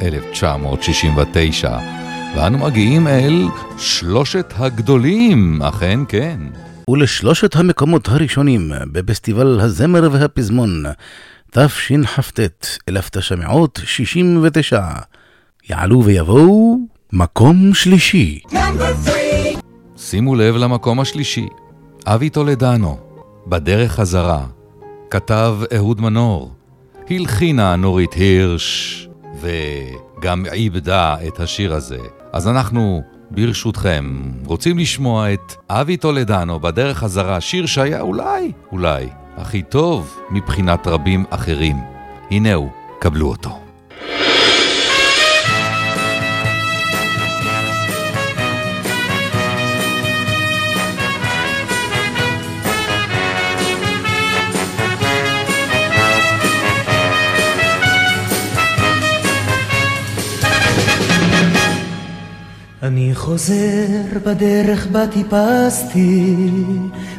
1969. 0.02 1.78
ואנו 2.36 2.58
מגיעים 2.58 3.06
אל 3.06 3.44
שלושת 3.78 4.52
הגדולים, 4.56 5.62
אכן 5.62 6.00
כן. 6.08 6.40
ולשלושת 6.90 7.56
המקומות 7.56 8.08
הראשונים 8.08 8.72
בפסטיבל 8.92 9.60
הזמר 9.60 10.08
והפזמון 10.12 10.84
תשכ"ט 11.50 12.66
1969 12.88 14.82
יעלו 15.70 16.04
ויבואו 16.04 16.78
מקום 17.12 17.74
שלישי 17.74 18.40
שימו 19.96 20.34
לב 20.34 20.56
למקום 20.56 21.00
השלישי, 21.00 21.48
אבי 22.06 22.30
טולדנו, 22.30 23.05
בדרך 23.48 23.92
חזרה, 23.92 24.46
כתב 25.10 25.56
אהוד 25.76 26.00
מנור, 26.00 26.50
הלחינה 27.10 27.76
נורית 27.76 28.12
הירש, 28.12 29.08
וגם 29.40 30.44
עיבדה 30.50 31.16
את 31.28 31.40
השיר 31.40 31.74
הזה. 31.74 31.98
אז 32.32 32.48
אנחנו, 32.48 33.02
ברשותכם, 33.30 34.22
רוצים 34.44 34.78
לשמוע 34.78 35.32
את 35.32 35.54
אבי 35.70 35.96
טולדנו 35.96 36.60
בדרך 36.60 36.98
חזרה, 36.98 37.40
שיר 37.40 37.66
שהיה 37.66 38.00
אולי, 38.00 38.52
אולי, 38.72 39.08
הכי 39.36 39.62
טוב 39.62 40.16
מבחינת 40.30 40.86
רבים 40.86 41.24
אחרים. 41.30 41.76
הנה 42.30 42.54
הוא, 42.54 42.68
קבלו 43.00 43.28
אותו. 43.28 43.65
אני 62.86 63.14
חוזר 63.14 64.18
בדרך 64.26 64.86
בה 64.86 65.06
טיפסתי 65.06 66.34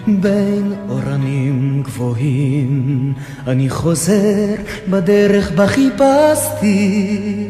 בין 0.07 0.73
אורנים 0.89 1.83
גבוהים. 1.85 3.13
אני 3.47 3.69
חוזר 3.69 4.55
בדרך 4.89 5.51
בה 5.51 5.67
חיפשתי 5.67 7.47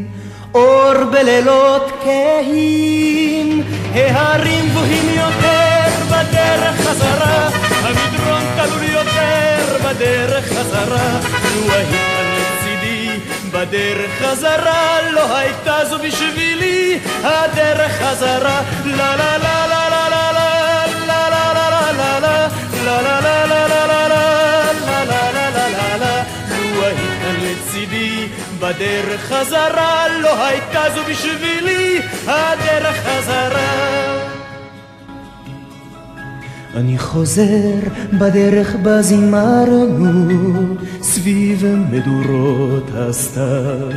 אור 0.53 0.93
בלילות 1.11 1.91
כהים. 2.03 3.63
ההרים 3.93 4.70
גבוהים 4.70 5.09
יותר 5.15 6.05
בדרך 6.07 6.76
חזרה 6.88 7.49
המדרון 7.82 8.41
תלול 8.55 8.84
יותר 8.84 9.78
בדרך 9.84 10.45
חזרה 10.45 11.20
בדרך 13.52 14.12
חזרה 14.22 15.12
לא 15.12 15.38
הייתה 15.38 15.86
זו 15.89 16.00
בשבילי 16.00 17.00
הדרך 17.24 17.91
חזרה 17.91 18.62
לה 18.86 19.16
לה 19.16 19.38
לה 19.38 19.68
לה 19.68 19.89
לה 19.89 20.10
לה 20.10 20.30
לה 20.30 21.30
לה 21.30 21.50
לה 21.50 21.62
לה 21.62 22.20
לה 22.20 22.48
לה 22.82 23.08
לה 23.08 23.45
לה 23.45 23.74
לה 25.50 25.68
לה 25.70 25.98
לה 25.98 26.24
לצידי 27.41 28.28
בדרך 28.60 29.22
חזרה 29.22 30.08
לא 30.08 30.45
הייתה 30.45 30.84
זו 30.95 31.02
בשבילי 31.04 32.02
הדרך 32.28 32.95
חזרה 33.08 34.16
אני 36.78 36.97
חוזר 36.97 37.73
בדרך 38.13 38.75
בה 38.75 39.01
זימרנו 39.01 40.75
סביב 41.01 41.65
מדורות 41.91 42.84
הסתיו. 42.93 43.91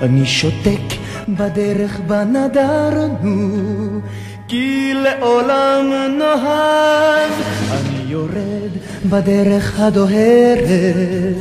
אני 0.00 0.26
שותק 0.26 0.94
בדרך 1.28 2.00
בה 2.06 2.24
נדרנו 2.24 3.48
כי 4.48 4.92
לעולם 4.94 5.84
נאהב. 6.18 7.32
אני 7.70 8.04
יורד 8.08 8.70
בדרך 9.10 9.80
הדוהרת 9.80 11.36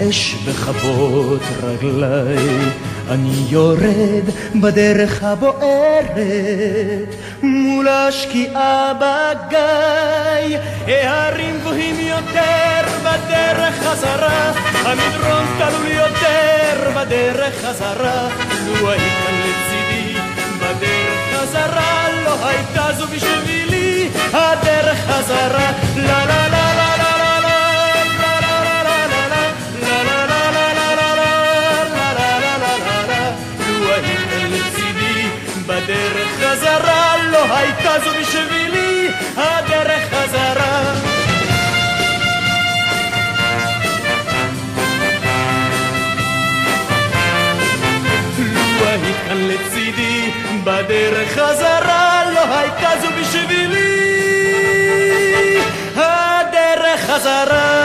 אש 0.00 0.34
בכבות 0.34 1.40
רגליי 1.62 2.58
אני 3.10 3.44
יורד 3.48 4.24
בדרך 4.60 5.24
הבוערת 5.24 7.14
מול 7.42 7.88
השקיעה 7.88 8.92
בגיא. 8.94 10.58
ההרים 10.86 11.58
גבוהים 11.60 12.00
יותר 12.00 12.82
בדרך 13.00 13.74
חזרה 13.74 14.52
המדרון 14.84 15.46
תלול 15.58 15.86
יותר 15.92 16.90
בדרך 16.96 17.64
חזרה. 17.64 18.28
לו 18.66 18.90
היית 18.90 19.24
לצידי 19.30 20.18
בדרך 20.58 21.20
חזרה 21.34 22.08
לא 22.24 22.46
הייתה 22.48 22.88
זו 22.98 23.06
בשבילי 23.06 24.08
הדרך 24.32 24.98
חזרה. 25.10 25.72
לה 25.96 26.26
לה 26.26 26.48
לה 26.48 26.65
בדרך 35.86 36.28
חזרה 36.40 37.16
לא 37.32 37.56
הייתה 37.56 37.92
זו 38.04 38.10
בשבילי 38.20 39.08
הדרך 39.36 40.14
חזרה. 40.14 40.94
כאן 49.28 49.48
לצידי 49.48 50.30
בדרך 50.64 51.32
חזרה 51.32 52.22
לא 52.34 52.58
הייתה 52.58 52.90
זו 53.02 53.08
בשבילי 53.20 53.76
הדרך 55.96 57.00
חזרה 57.00 57.76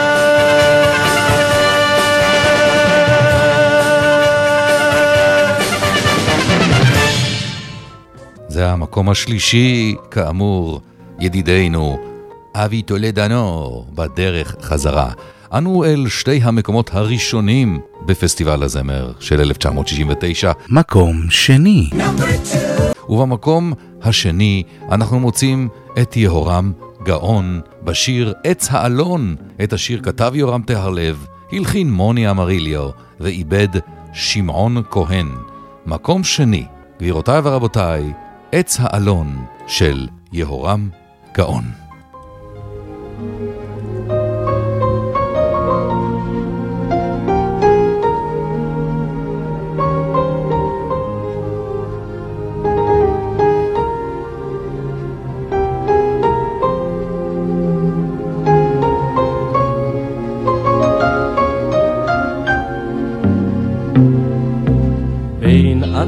זה 8.52 8.70
המקום 8.70 9.08
השלישי, 9.08 9.94
כאמור, 10.10 10.80
ידידנו, 11.20 11.98
אבי 12.54 12.82
טולדנו, 12.82 13.84
בדרך 13.94 14.56
חזרה. 14.60 15.10
אנו 15.52 15.84
אל 15.84 16.08
שתי 16.08 16.40
המקומות 16.42 16.90
הראשונים 16.94 17.80
בפסטיבל 18.06 18.62
הזמר 18.62 19.12
של 19.20 19.40
1969. 19.40 20.52
מקום 20.68 21.22
שני. 21.30 21.90
ובמקום 23.08 23.72
השני 24.02 24.62
אנחנו 24.90 25.20
מוצאים 25.20 25.68
את 26.02 26.16
יהורם 26.16 26.72
גאון 27.02 27.60
בשיר 27.84 28.34
עץ 28.44 28.68
האלון. 28.70 29.36
את 29.62 29.72
השיר 29.72 30.00
כתב 30.02 30.32
יורם 30.34 30.62
טהרלב, 30.62 31.26
הלחין 31.52 31.92
מוני 31.92 32.30
אמריליו 32.30 32.90
ואיבד 33.20 33.68
שמעון 34.12 34.82
כהן. 34.90 35.28
מקום 35.86 36.24
שני, 36.24 36.64
גבירותיי 36.98 37.40
ורבותיי, 37.44 38.12
עץ 38.54 38.76
האלון 38.80 39.44
של 39.66 40.08
יהורם 40.32 40.88
גאון. 41.34 41.81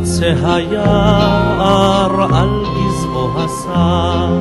עצי 0.05 0.25
היער 0.45 2.23
על 2.35 2.65
גזעו 2.77 3.31
הסר, 3.37 4.39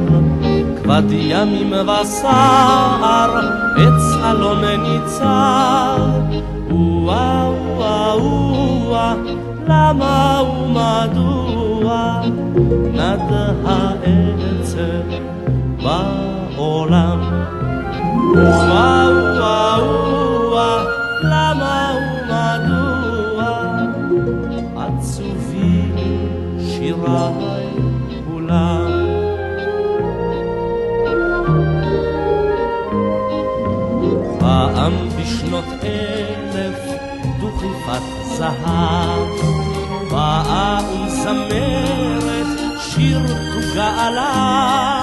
כבד 0.83 1.03
ימים 1.11 1.73
וסער, 1.73 3.39
עץ 3.77 4.23
אלון 4.23 4.63
ניצר. 4.65 5.97
וואה 6.69 7.49
וואה 7.77 8.17
וואה, 8.17 9.13
למה 9.67 10.41
ומדוע 10.41 12.21
נד 12.93 13.31
העצב 13.65 15.07
בעולם? 15.83 17.19
וואה 18.35 19.09
וואה 19.39 19.79
וואה, 20.49 20.92
זהב, 38.43 39.29
באה 40.11 40.79
ומזמרת 40.91 42.59
שיר 42.79 43.21
גאלה. 43.75 45.02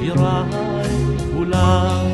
שיריי 0.00 0.44
כולם? 1.32 2.06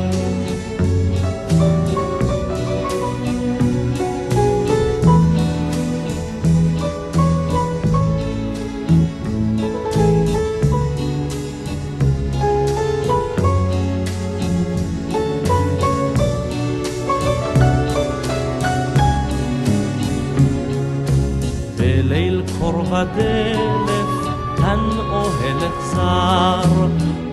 בליל 21.77 22.41
קור 22.59 22.79
ודלף, 22.79 24.35
כאן 24.57 24.79
אוהל 25.09 25.57
אכזר, 25.67 26.87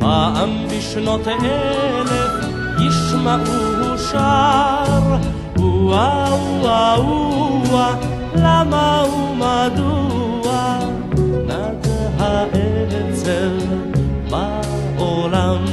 פעם 0.05 0.51
בשנות 0.71 1.29
אלף 1.29 2.33
ישמעו 2.81 3.99
שר 4.11 5.17
וואו 5.57 6.39
וואו 6.61 7.05
וואו 7.71 7.95
למה 8.35 9.05
ומדוע? 9.05 10.79
נד 11.47 11.87
האצל 12.19 13.59
בעולם 14.31 15.65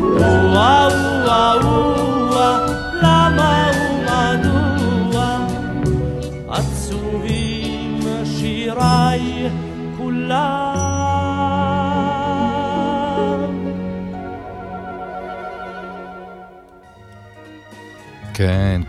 וואו 0.00 0.92
וואו 1.24 1.66
וואו 2.30 2.72
למה 3.02 3.70
ומדוע? 3.98 5.36
עצובים 6.48 8.00
שיריי 8.24 9.50
כולם 9.96 10.69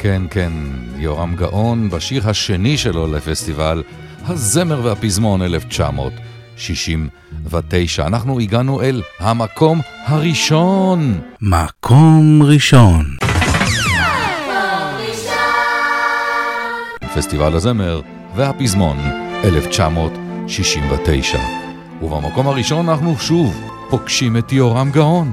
כן, 0.02 0.22
כן. 0.30 0.52
יורם 0.98 1.36
גאון 1.36 1.90
בשיר 1.90 2.30
השני 2.30 2.78
שלו 2.78 3.14
לפסטיבל 3.14 3.84
הזמר 4.26 4.82
והפזמון 4.84 5.42
1969. 5.42 8.08
אנחנו 8.08 8.40
הגענו 8.40 8.82
אל 8.82 9.02
המקום 9.20 9.82
הראשון. 10.06 11.22
מקום 11.42 12.44
ראשון. 12.44 13.06
פסטיבל 17.16 17.56
הזמר 17.56 18.02
והפזמון 18.36 18.98
1969. 19.44 21.40
ובמקום 22.02 22.48
הראשון 22.48 22.90
אנחנו 22.90 23.18
שוב 23.18 23.72
פוגשים 23.90 24.38
את 24.38 24.52
יורם 24.52 24.92
גאון, 24.92 25.32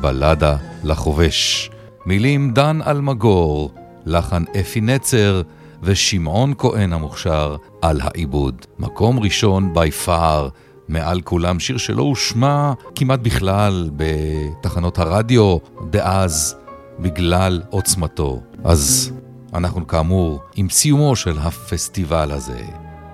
בלדה 0.00 0.56
לחובש. 0.84 1.70
מילים 2.06 2.50
דן 2.50 2.78
אלמגור, 2.86 3.77
לחן 4.08 4.44
אפי 4.60 4.80
נצר 4.80 5.42
ושמעון 5.82 6.54
כהן 6.58 6.92
המוכשר 6.92 7.56
על 7.82 8.00
העיבוד. 8.00 8.66
מקום 8.78 9.18
ראשון 9.18 9.74
בי 9.74 9.90
פאר, 9.90 10.48
מעל 10.88 11.20
כולם 11.20 11.60
שיר 11.60 11.76
שלא 11.76 12.02
הושמע 12.02 12.72
כמעט 12.94 13.20
בכלל 13.20 13.90
בתחנות 13.96 14.98
הרדיו 14.98 15.56
דאז 15.90 16.56
בגלל 16.98 17.62
עוצמתו. 17.70 18.40
אז 18.64 19.12
אנחנו 19.54 19.86
כאמור 19.86 20.40
עם 20.56 20.68
סיומו 20.68 21.16
של 21.16 21.38
הפסטיבל 21.38 22.32
הזה. 22.32 22.60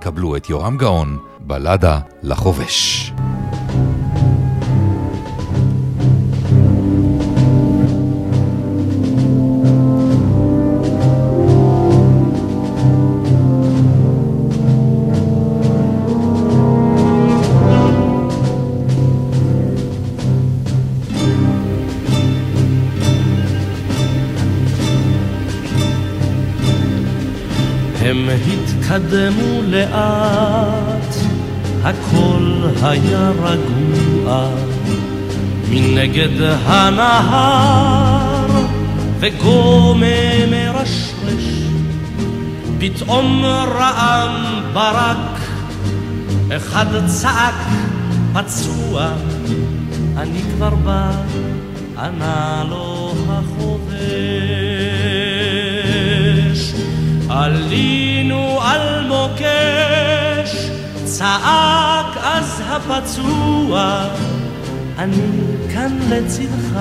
קבלו 0.00 0.36
את 0.36 0.50
יורם 0.50 0.76
גאון, 0.76 1.18
בלדה 1.40 1.98
לחובש. 2.22 3.13
התקדמו 28.94 29.62
לאט, 29.62 31.14
הכל 31.82 32.62
היה 32.82 33.30
רגוע, 33.42 34.48
מנגד 35.70 36.42
הנהר, 36.66 38.46
וגומה 39.20 40.46
מרשרש, 40.50 41.62
פתאום 42.78 43.44
רעם 43.44 44.62
ברק, 44.72 45.40
אחד 46.56 46.86
צעק 47.06 47.54
פצוע, 48.32 49.08
אני 50.16 50.40
כבר 50.56 50.74
בא, 50.74 51.10
ענה 51.98 52.64
לו 52.68 53.14
החובש. 53.28 54.63
עלינו 57.34 58.60
על 58.62 59.06
מוקש, 59.08 60.70
צעק 61.04 62.16
אז 62.22 62.62
הפצוע, 62.66 64.04
אני 64.98 65.40
כאן 65.72 65.98
לצדך, 66.08 66.78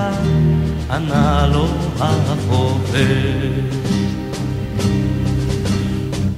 ענה 0.90 1.46
לו 1.52 1.66
החובש. 2.00 3.74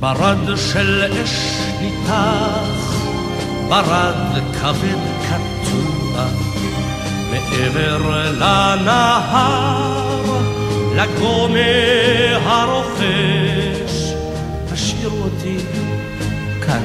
ברד 0.01 0.57
של 0.57 1.05
אש 1.25 1.61
ניתח, 1.81 2.95
ברד 3.69 4.43
כבד 4.63 5.03
קטוע, 5.27 6.25
מעבר 7.31 8.31
לנהר, 8.31 10.07
לגומה 10.97 11.59
הרוכש, 12.45 13.66
השאיר 15.07 15.23
אותי 15.23 15.59
כאן. 16.67 16.83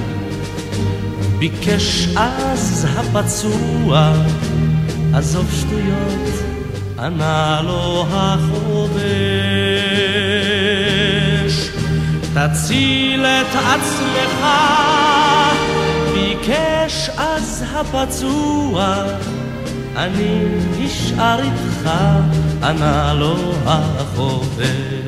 ביקש 1.40 2.08
אז 2.16 2.88
הפצוע, 2.90 4.14
עזוב 5.14 5.52
שטויות, 5.52 6.30
ענה 7.00 7.62
לו 7.64 8.06
החובש. 8.12 9.02
תציל 12.34 13.26
את 13.26 13.56
עצמך, 13.56 14.46
ביקש 16.14 17.10
אז 17.18 17.64
הפצוע, 17.74 19.04
אני 19.96 20.46
נשאר 20.80 21.40
איתך, 21.42 21.90
ענה 22.64 23.14
לו 23.14 23.54
החובש. 23.66 25.01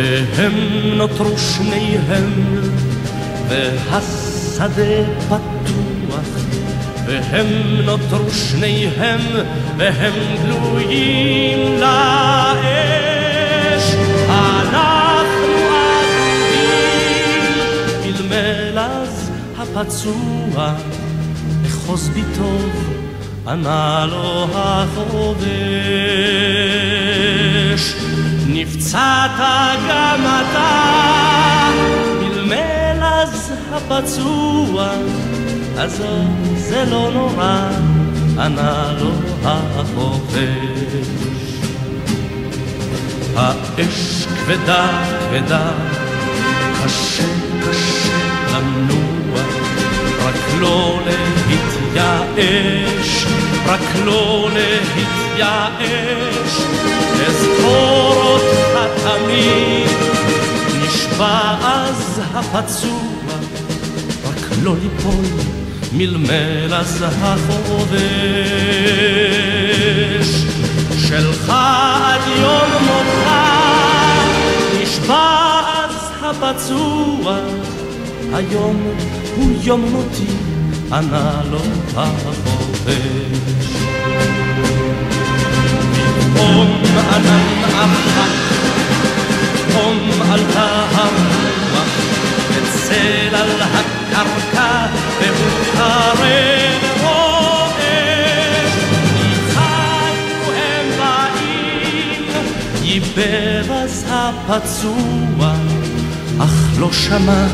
והם 0.00 0.52
נותרו 0.96 1.38
שניהם, 1.38 2.30
והשדה 3.48 5.04
פתוח, 5.28 6.28
והם 7.06 7.46
נותרו 7.84 8.30
שניהם, 8.30 9.20
והם 9.76 10.12
גלויים 10.44 11.80
לאש. 11.80 11.94
אנחנו 14.28 15.52
עתידים, 18.00 18.28
מלמל 18.28 18.78
אז 18.78 19.30
הפצוע, 19.58 20.74
אחוז 21.66 22.08
בי 22.08 22.22
טוב, 22.36 22.70
ענה 23.46 24.06
לו 24.10 24.46
החובש. 24.54 25.50
נפצעת 28.52 29.30
גם 29.88 30.20
אתה, 30.20 31.70
מלמל 32.20 33.02
אז 33.02 33.52
הפצוע, 33.72 34.92
עזוב, 35.76 36.54
זה 36.56 36.84
לא 36.90 37.10
נורא, 37.14 37.70
ענה 38.38 38.92
לו 39.00 39.10
החובש. 39.44 41.10
האש 43.36 44.26
כבדה 44.26 45.02
כבדה, 45.30 45.70
קשה 46.84 47.24
קשה 47.62 48.18
לנוע, 48.52 49.40
רק 50.24 50.60
לא 50.60 51.00
להתייאש, 51.96 53.26
רק 53.66 53.80
לא 54.04 54.48
להתייאש, 54.52 55.29
אזכור 57.26 58.14
אותך 58.14 59.02
תמיד, 59.02 59.88
נשבע 60.82 61.56
אז 61.62 62.20
הפצוע, 62.34 63.00
רק 64.24 64.50
לא 64.62 64.74
ליפול, 64.82 65.24
מלמל 65.92 66.74
אז 66.74 67.04
החובש, 67.22 68.00
שלך 71.08 71.50
עד 71.50 72.20
יום 72.36 72.70
מותך, 72.86 73.30
נשבע 74.82 75.60
אז 75.66 75.94
הפצוע, 76.22 77.38
היום 78.32 78.82
הוא 79.36 79.52
יום 79.62 79.80
מותי, 79.80 80.32
ענה 80.92 81.40
לו 81.50 81.60
החובש. 81.96 83.40
פתאום 86.40 86.82
ענן 87.14 87.64
עפק, 87.64 88.32
פתאום 89.68 89.98
עלתה 90.30 90.68
הרוח, 90.94 91.88
וצל 92.50 93.34
על 93.34 93.62
הקרקע, 93.62 94.86
והוא 95.20 95.52
קרב 95.72 96.20
רועש. 97.02 98.72
ניחנו 99.14 100.52
הם 100.56 100.86
באים, 100.98 102.22
ייבב 102.82 103.70
אז 103.72 104.06
הפצוע, 104.08 105.54
אך 106.38 106.78
לא 106.78 106.92
שמע 106.92 107.46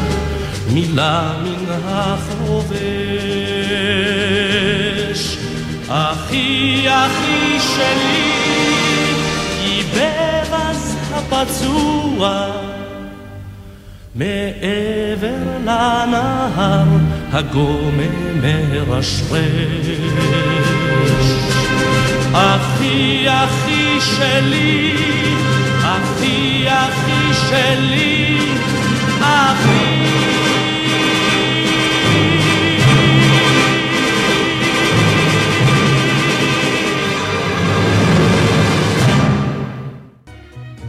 מילה 0.72 1.32
מן 1.42 1.64
החובש. 1.88 2.86
אחי, 5.88 6.84
אחי 6.88 7.60
שלי, 7.60 8.55
ייבב 9.96 10.54
אז 10.54 10.96
הפצוע. 11.12 12.50
מעבר 14.14 15.36
לנהר 15.62 16.84
הגומם 17.32 18.40
מרשרש. 18.42 19.90
אחי, 22.32 23.24
אחי 23.28 24.00
שלי, 24.00 24.94
אחי 25.80 26.64
אחי 26.68 27.34
שלי, 27.50 28.38
אחי 29.20 30.25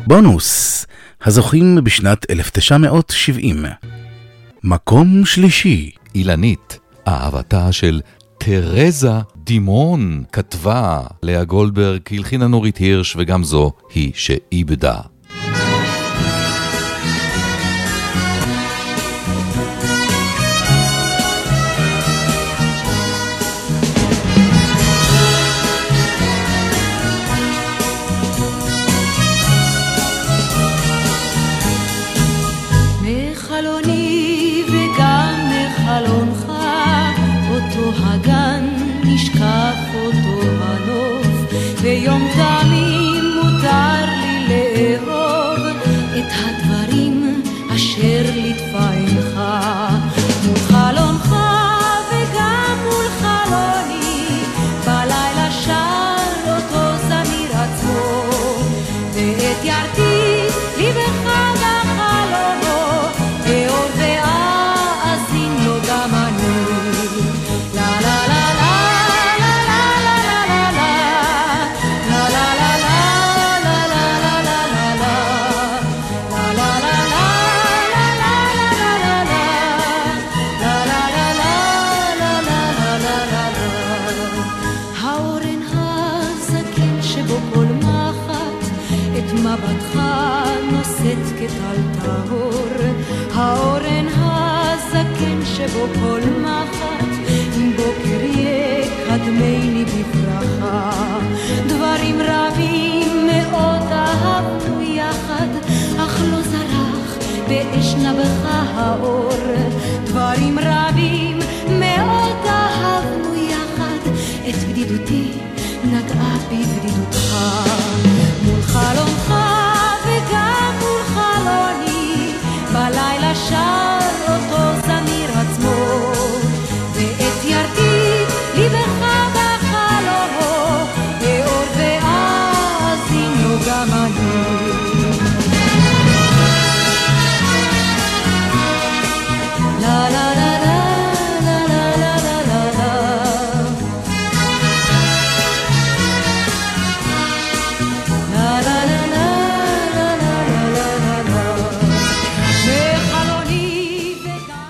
בונוס, 0.08 0.86
הזוכים 1.24 1.76
בשנת 1.84 2.32
1970. 2.32 3.66
מקום 4.64 5.26
שלישי. 5.26 5.92
אילנית, 6.16 6.80
אהבתה 7.08 7.72
של 7.72 8.02
תרזה 8.38 9.12
דימון, 9.38 10.24
כתבה 10.32 11.02
לאה 11.24 11.44
גולדברג, 11.44 12.02
הלחינה 12.12 12.48
נורית 12.48 12.78
הירש, 12.78 13.16
וגם 13.20 13.44
זו 13.44 13.72
היא 13.94 14.12
שאיבדה. 14.16 15.00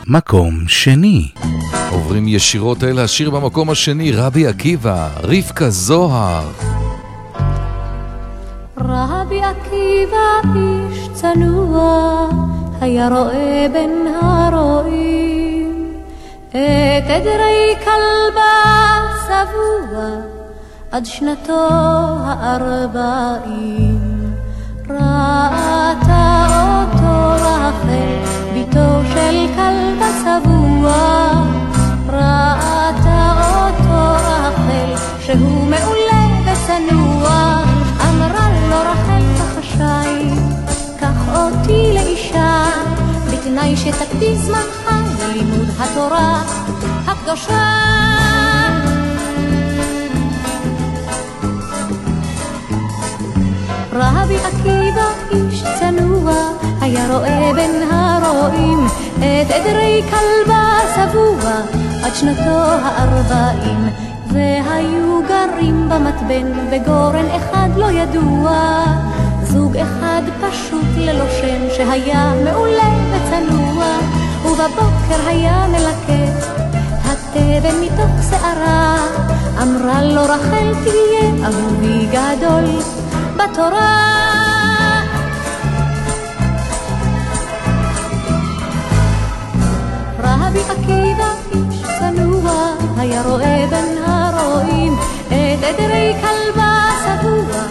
מקום 0.10 0.68
שני. 0.68 1.28
עוברים 1.91 2.28
ישירות 2.28 2.84
אל 2.84 2.99
השיר 2.99 3.30
במקום 3.30 3.70
השני, 3.70 4.12
רבי 4.12 4.47
עקיבא, 4.47 5.10
רבקה 5.24 5.70
זוהר. 5.70 6.51
רבי 8.78 9.41
עקיבא 9.41 10.53
איש 10.55 11.10
צנוע, 11.14 12.30
היה 12.82 13.10
רואה 13.10 13.68
בין 13.74 14.08
הרועים 14.22 15.93
את 16.49 17.10
עדרי 17.10 17.76
כלבה 17.84 18.53
שבוע 19.28 20.05
עד 20.91 21.05
שנתו 21.05 21.68
הארבעים. 22.24 23.87
שבוע, 30.88 31.44
ראתה 32.08 33.34
אותו 33.56 34.16
רחל, 34.28 34.96
שהוא 35.20 35.68
מעולה 35.70 36.28
וצנוע, 36.46 37.64
אמרה 38.10 38.50
לו 38.70 38.76
רחל 38.92 39.24
בחשאי, 39.40 40.30
קח 41.00 41.36
אותי 41.36 41.94
לאישה, 41.94 42.66
בתנאי 43.32 43.76
שתקדיש 43.78 44.38
זמנך 44.38 44.92
ללימוד 45.20 45.68
התורה 45.80 46.44
הקדושה. 47.08 47.68
רבי 53.92 54.38
עקיבא 54.38 55.08
איש 55.32 55.64
צנוע, 55.80 56.34
היה 56.88 57.08
רואה 57.08 57.54
בין 57.56 57.92
הרועים 57.92 58.88
את 59.18 59.52
עדרי 59.52 60.04
כלבה 60.10 60.78
שבוע 60.96 61.52
עד 62.04 62.16
שנתו 62.16 62.60
הארבעים, 62.84 63.90
והיו 64.28 65.22
גרים 65.28 65.90
במתבן 65.90 66.52
וגורן 66.72 67.26
אחד 67.36 67.70
לא 67.78 67.92
ידוע, 67.92 68.84
זוג 69.44 69.78
אחד 69.78 70.22
פשוט 70.42 70.86
ללא 70.98 71.26
שם 71.30 71.76
שהיה 71.78 72.34
מעולה 72.44 72.90
וצנוע, 73.12 73.86
ובבוקר 74.46 75.28
היה 75.28 75.68
מלקט 75.68 76.48
התבן 77.06 77.82
מתוך 77.82 78.30
שערה, 78.30 78.98
אמרה 79.62 80.04
לו 80.04 80.22
רחל 80.24 80.74
תהיה 80.84 81.46
אהובי 81.46 82.08
גדול 82.12 82.80
בתורה. 83.36 84.26
עקיבא 90.70 91.30
איש 91.53 91.82
צנוע, 91.99 92.74
היה 92.97 93.22
רואה 93.22 93.65
בין 93.70 94.03
הרועים 94.05 94.93
את 95.28 95.63
עדרי 95.63 96.13
כלבה 96.22 96.88
שבוע 97.03 97.61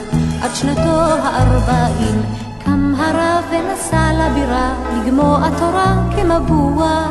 עד 0.43 0.55
שנתו 0.55 1.01
הארבעים. 1.23 2.23
קם 2.65 2.95
הרב 2.99 3.45
ונסע 3.51 4.11
לבירה 4.13 4.75
לגמוע 4.97 5.49
תורה 5.59 5.97
כמבוע, 6.17 7.07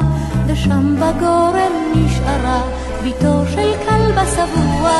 ושם 0.47 0.95
בגורן 0.95 1.73
נשארה 1.95 2.61
בתו 3.05 3.41
של 3.53 3.71
כלבה 3.85 4.25
שבוע, 4.25 4.91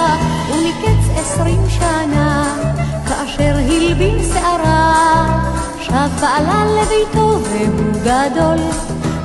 ומקץ 0.49 1.19
עשרים 1.19 1.61
שנה 1.69 2.55
כאשר 3.07 3.55
הלבין 3.55 4.17
שערה, 4.33 5.25
שב 5.79 6.09
בעלה 6.21 6.65
לביתו 6.65 7.39
והוא 7.41 7.93
גדול 8.03 8.57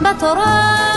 בתורה. 0.02 0.89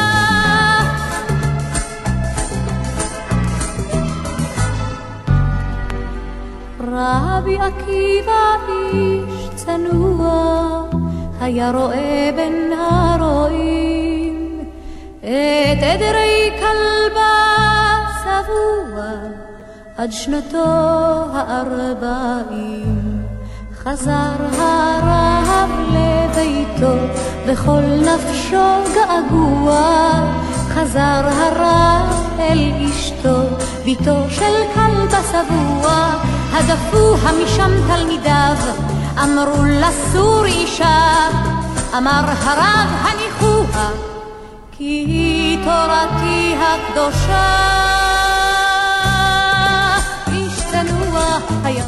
רבי 6.96 7.58
עקיבא 7.58 8.56
איש 8.94 9.50
צנוע, 9.56 10.84
היה 11.42 11.72
רואה 11.72 12.30
בין 12.36 12.74
הרועים. 12.80 14.60
את 15.20 15.84
עדרי 15.84 16.52
כלבה 16.60 17.34
שבוע 18.24 19.04
עד 19.98 20.12
שנתו 20.12 20.66
הארבעים. 21.34 23.14
חזר 23.76 24.36
הרב 24.60 25.70
לביתו 25.94 26.96
וכל 27.46 27.82
נפשו 27.82 28.94
געגוע. 28.96 30.04
חזר 30.70 31.28
הרב 31.28 32.24
אל 32.40 32.72
אשתו, 32.90 33.40
ביתו 33.86 34.30
של 34.30 34.54
כלבה 34.74 35.20
שבוע, 35.32 36.14
הדפוה 36.54 37.32
משם 37.44 37.72
תלמידיו, 37.88 38.56
אמרו 39.24 39.64
לסור 39.66 40.46
אישה, 40.46 41.28
אמר 41.98 42.22
הרב 42.26 42.90
הניחוה, 43.02 43.90
כי 44.72 44.84
היא 44.84 45.58
תורתי 45.58 46.56
הקדושה. 46.56 47.74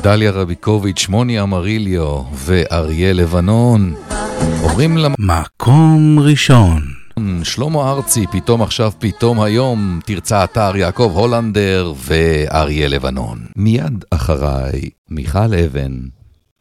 דליה 0.02 0.32
רביקוביץ', 0.32 1.08
מוני 1.10 1.42
אמריליו 1.42 2.22
ואריה 2.34 3.14
לבנון 3.14 3.94
עוברים 4.62 4.98
למקום 4.98 6.20
ראשון. 6.20 7.05
שלמה 7.44 7.92
ארצי, 7.92 8.28
פתאום 8.32 8.62
עכשיו, 8.62 8.92
פתאום 9.00 9.42
היום, 9.42 10.00
תרצה 10.06 10.44
אתר 10.44 10.76
יעקב 10.76 11.12
הולנדר 11.16 11.94
ואריה 11.98 12.88
לבנון. 12.88 13.46
מיד 13.56 14.06
אחריי, 14.12 14.90
מיכל 15.10 15.54
אבן, 15.54 16.00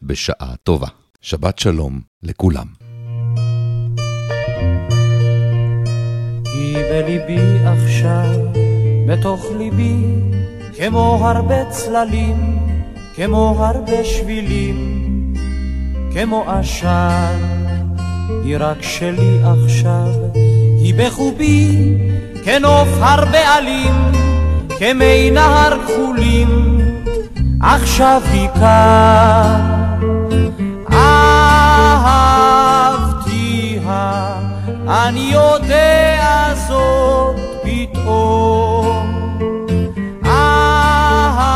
בשעה 0.01 0.55
טובה. 0.63 0.87
שבת 1.25 1.59
שלום 1.59 1.99
לכולם. 2.23 2.65
היא 6.53 6.77
בליבי 6.77 7.65
עכשיו, 7.65 8.25
בתוך 9.07 9.45
ליבי, 9.57 9.95
כמו 10.77 11.19
הרבה 11.21 11.69
צללים, 11.69 12.59
כמו 13.15 13.55
הרבה 13.57 14.03
שבילים, 14.03 15.33
כמו 16.13 16.51
עשן, 16.51 17.64
היא 18.43 18.57
רק 18.59 18.81
שלי 18.81 19.39
עכשיו. 19.43 20.07
היא 20.77 20.93
בחובי 20.97 21.93
כנוף 22.45 22.87
הרבה 22.99 23.55
עלים, 23.55 24.11
כמי 24.79 25.31
נהר 25.31 25.77
כחולים, 25.83 26.79
עכשיו 27.61 28.21
היא 28.31 28.47
כאן. 28.55 29.61
אהבתיה, 30.91 32.05
אני 34.87 35.31
יודע 35.33 36.53
זאת 36.67 37.35
פתאום. 37.63 39.11
אהבתיה, 40.25 41.53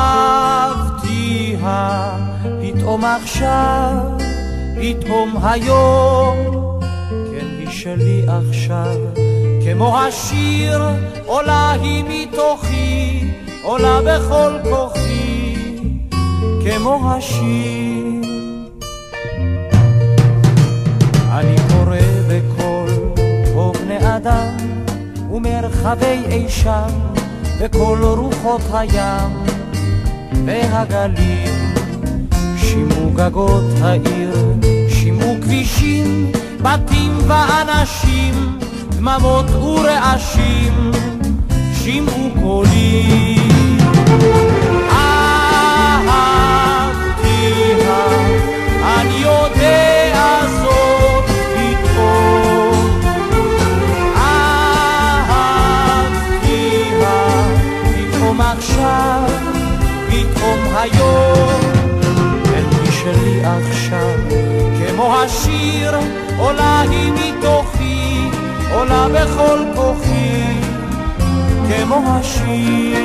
פתאום 2.62 3.06
עכשיו, 3.06 3.96
פתאום 4.82 5.38
היום. 5.44 6.59
שלי 7.80 8.22
עכשיו, 8.28 8.96
כמו 9.66 9.98
השיר 9.98 10.82
עולה 11.26 11.72
היא 11.72 12.04
מתוכי, 12.08 13.32
עולה 13.64 14.00
בכל 14.02 14.54
כוחי, 14.70 15.56
כמו 16.64 17.12
השיר. 17.12 18.22
אני 21.32 21.56
קורא 21.72 21.98
בקול 22.28 22.90
פה 23.54 23.72
בני 23.84 24.18
אדם 24.18 24.58
ומרחבי 25.32 26.22
אי 26.32 26.50
שם, 26.50 26.90
בכל 27.62 28.00
רוחות 28.02 28.62
הים. 28.74 29.44
והגלים, 30.46 31.74
שימו 32.58 33.12
גגות 33.16 33.64
העיר, 33.82 34.34
שימו 34.90 35.36
כבישים 35.42 36.32
בתים 36.62 37.18
ואנשים, 37.28 38.60
דממות 38.90 39.50
ורעשים, 39.50 40.92
שמעו 41.74 42.30
קולי. 42.42 43.38
אהבתיה, 44.92 46.20
היום, 60.80 61.62
אין 62.54 62.66
לי 62.84 62.92
שלי 62.92 63.42
עכשיו, 63.46 64.16
כמו 64.88 65.16
השיר 65.16 65.92
עולה 66.40 66.82
היא 66.82 67.12
מתוכי, 67.12 68.30
עולה 68.74 69.08
בכל 69.10 69.60
כוחי, 69.76 70.44
כמו 71.68 72.04
השיר. 72.06 73.00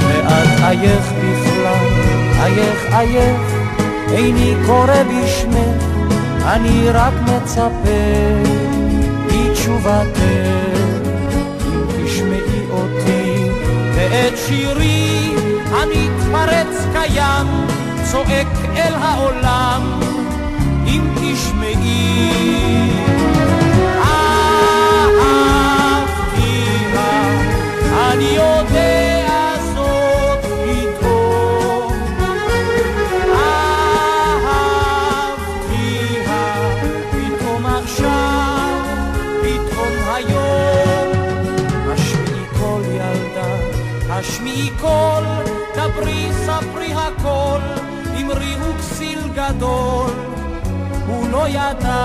ואת 0.00 0.60
עייך 0.62 1.12
בכלל, 1.12 1.88
עייך 2.42 2.84
עייך, 2.92 3.40
איני 4.12 4.54
קורא 4.66 5.02
בשמך, 5.02 5.84
אני 6.44 6.88
רק 6.90 7.14
מצפה 7.22 8.04
לתשובתך. 9.28 10.20
אם 11.66 12.04
תשמעי 12.04 12.66
אותי 12.70 13.48
ואת 13.94 14.32
שירי 14.46 15.34
המתפרץ 15.70 16.86
קיים, 16.92 17.46
צועק 18.10 18.48
אל 18.76 18.94
העולם. 18.94 20.13
השמיעי 44.18 44.70
דברי 45.74 46.28
ספרי 46.32 46.92
הכל, 46.92 47.60
אמרי 48.20 48.56
וכסיל 48.56 49.18
גדול. 49.34 50.03
לא 51.44 51.48
ידע, 51.48 52.04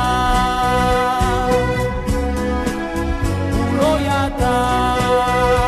הוא 3.51 3.77
לא 3.77 3.99
ידע. 3.99 5.58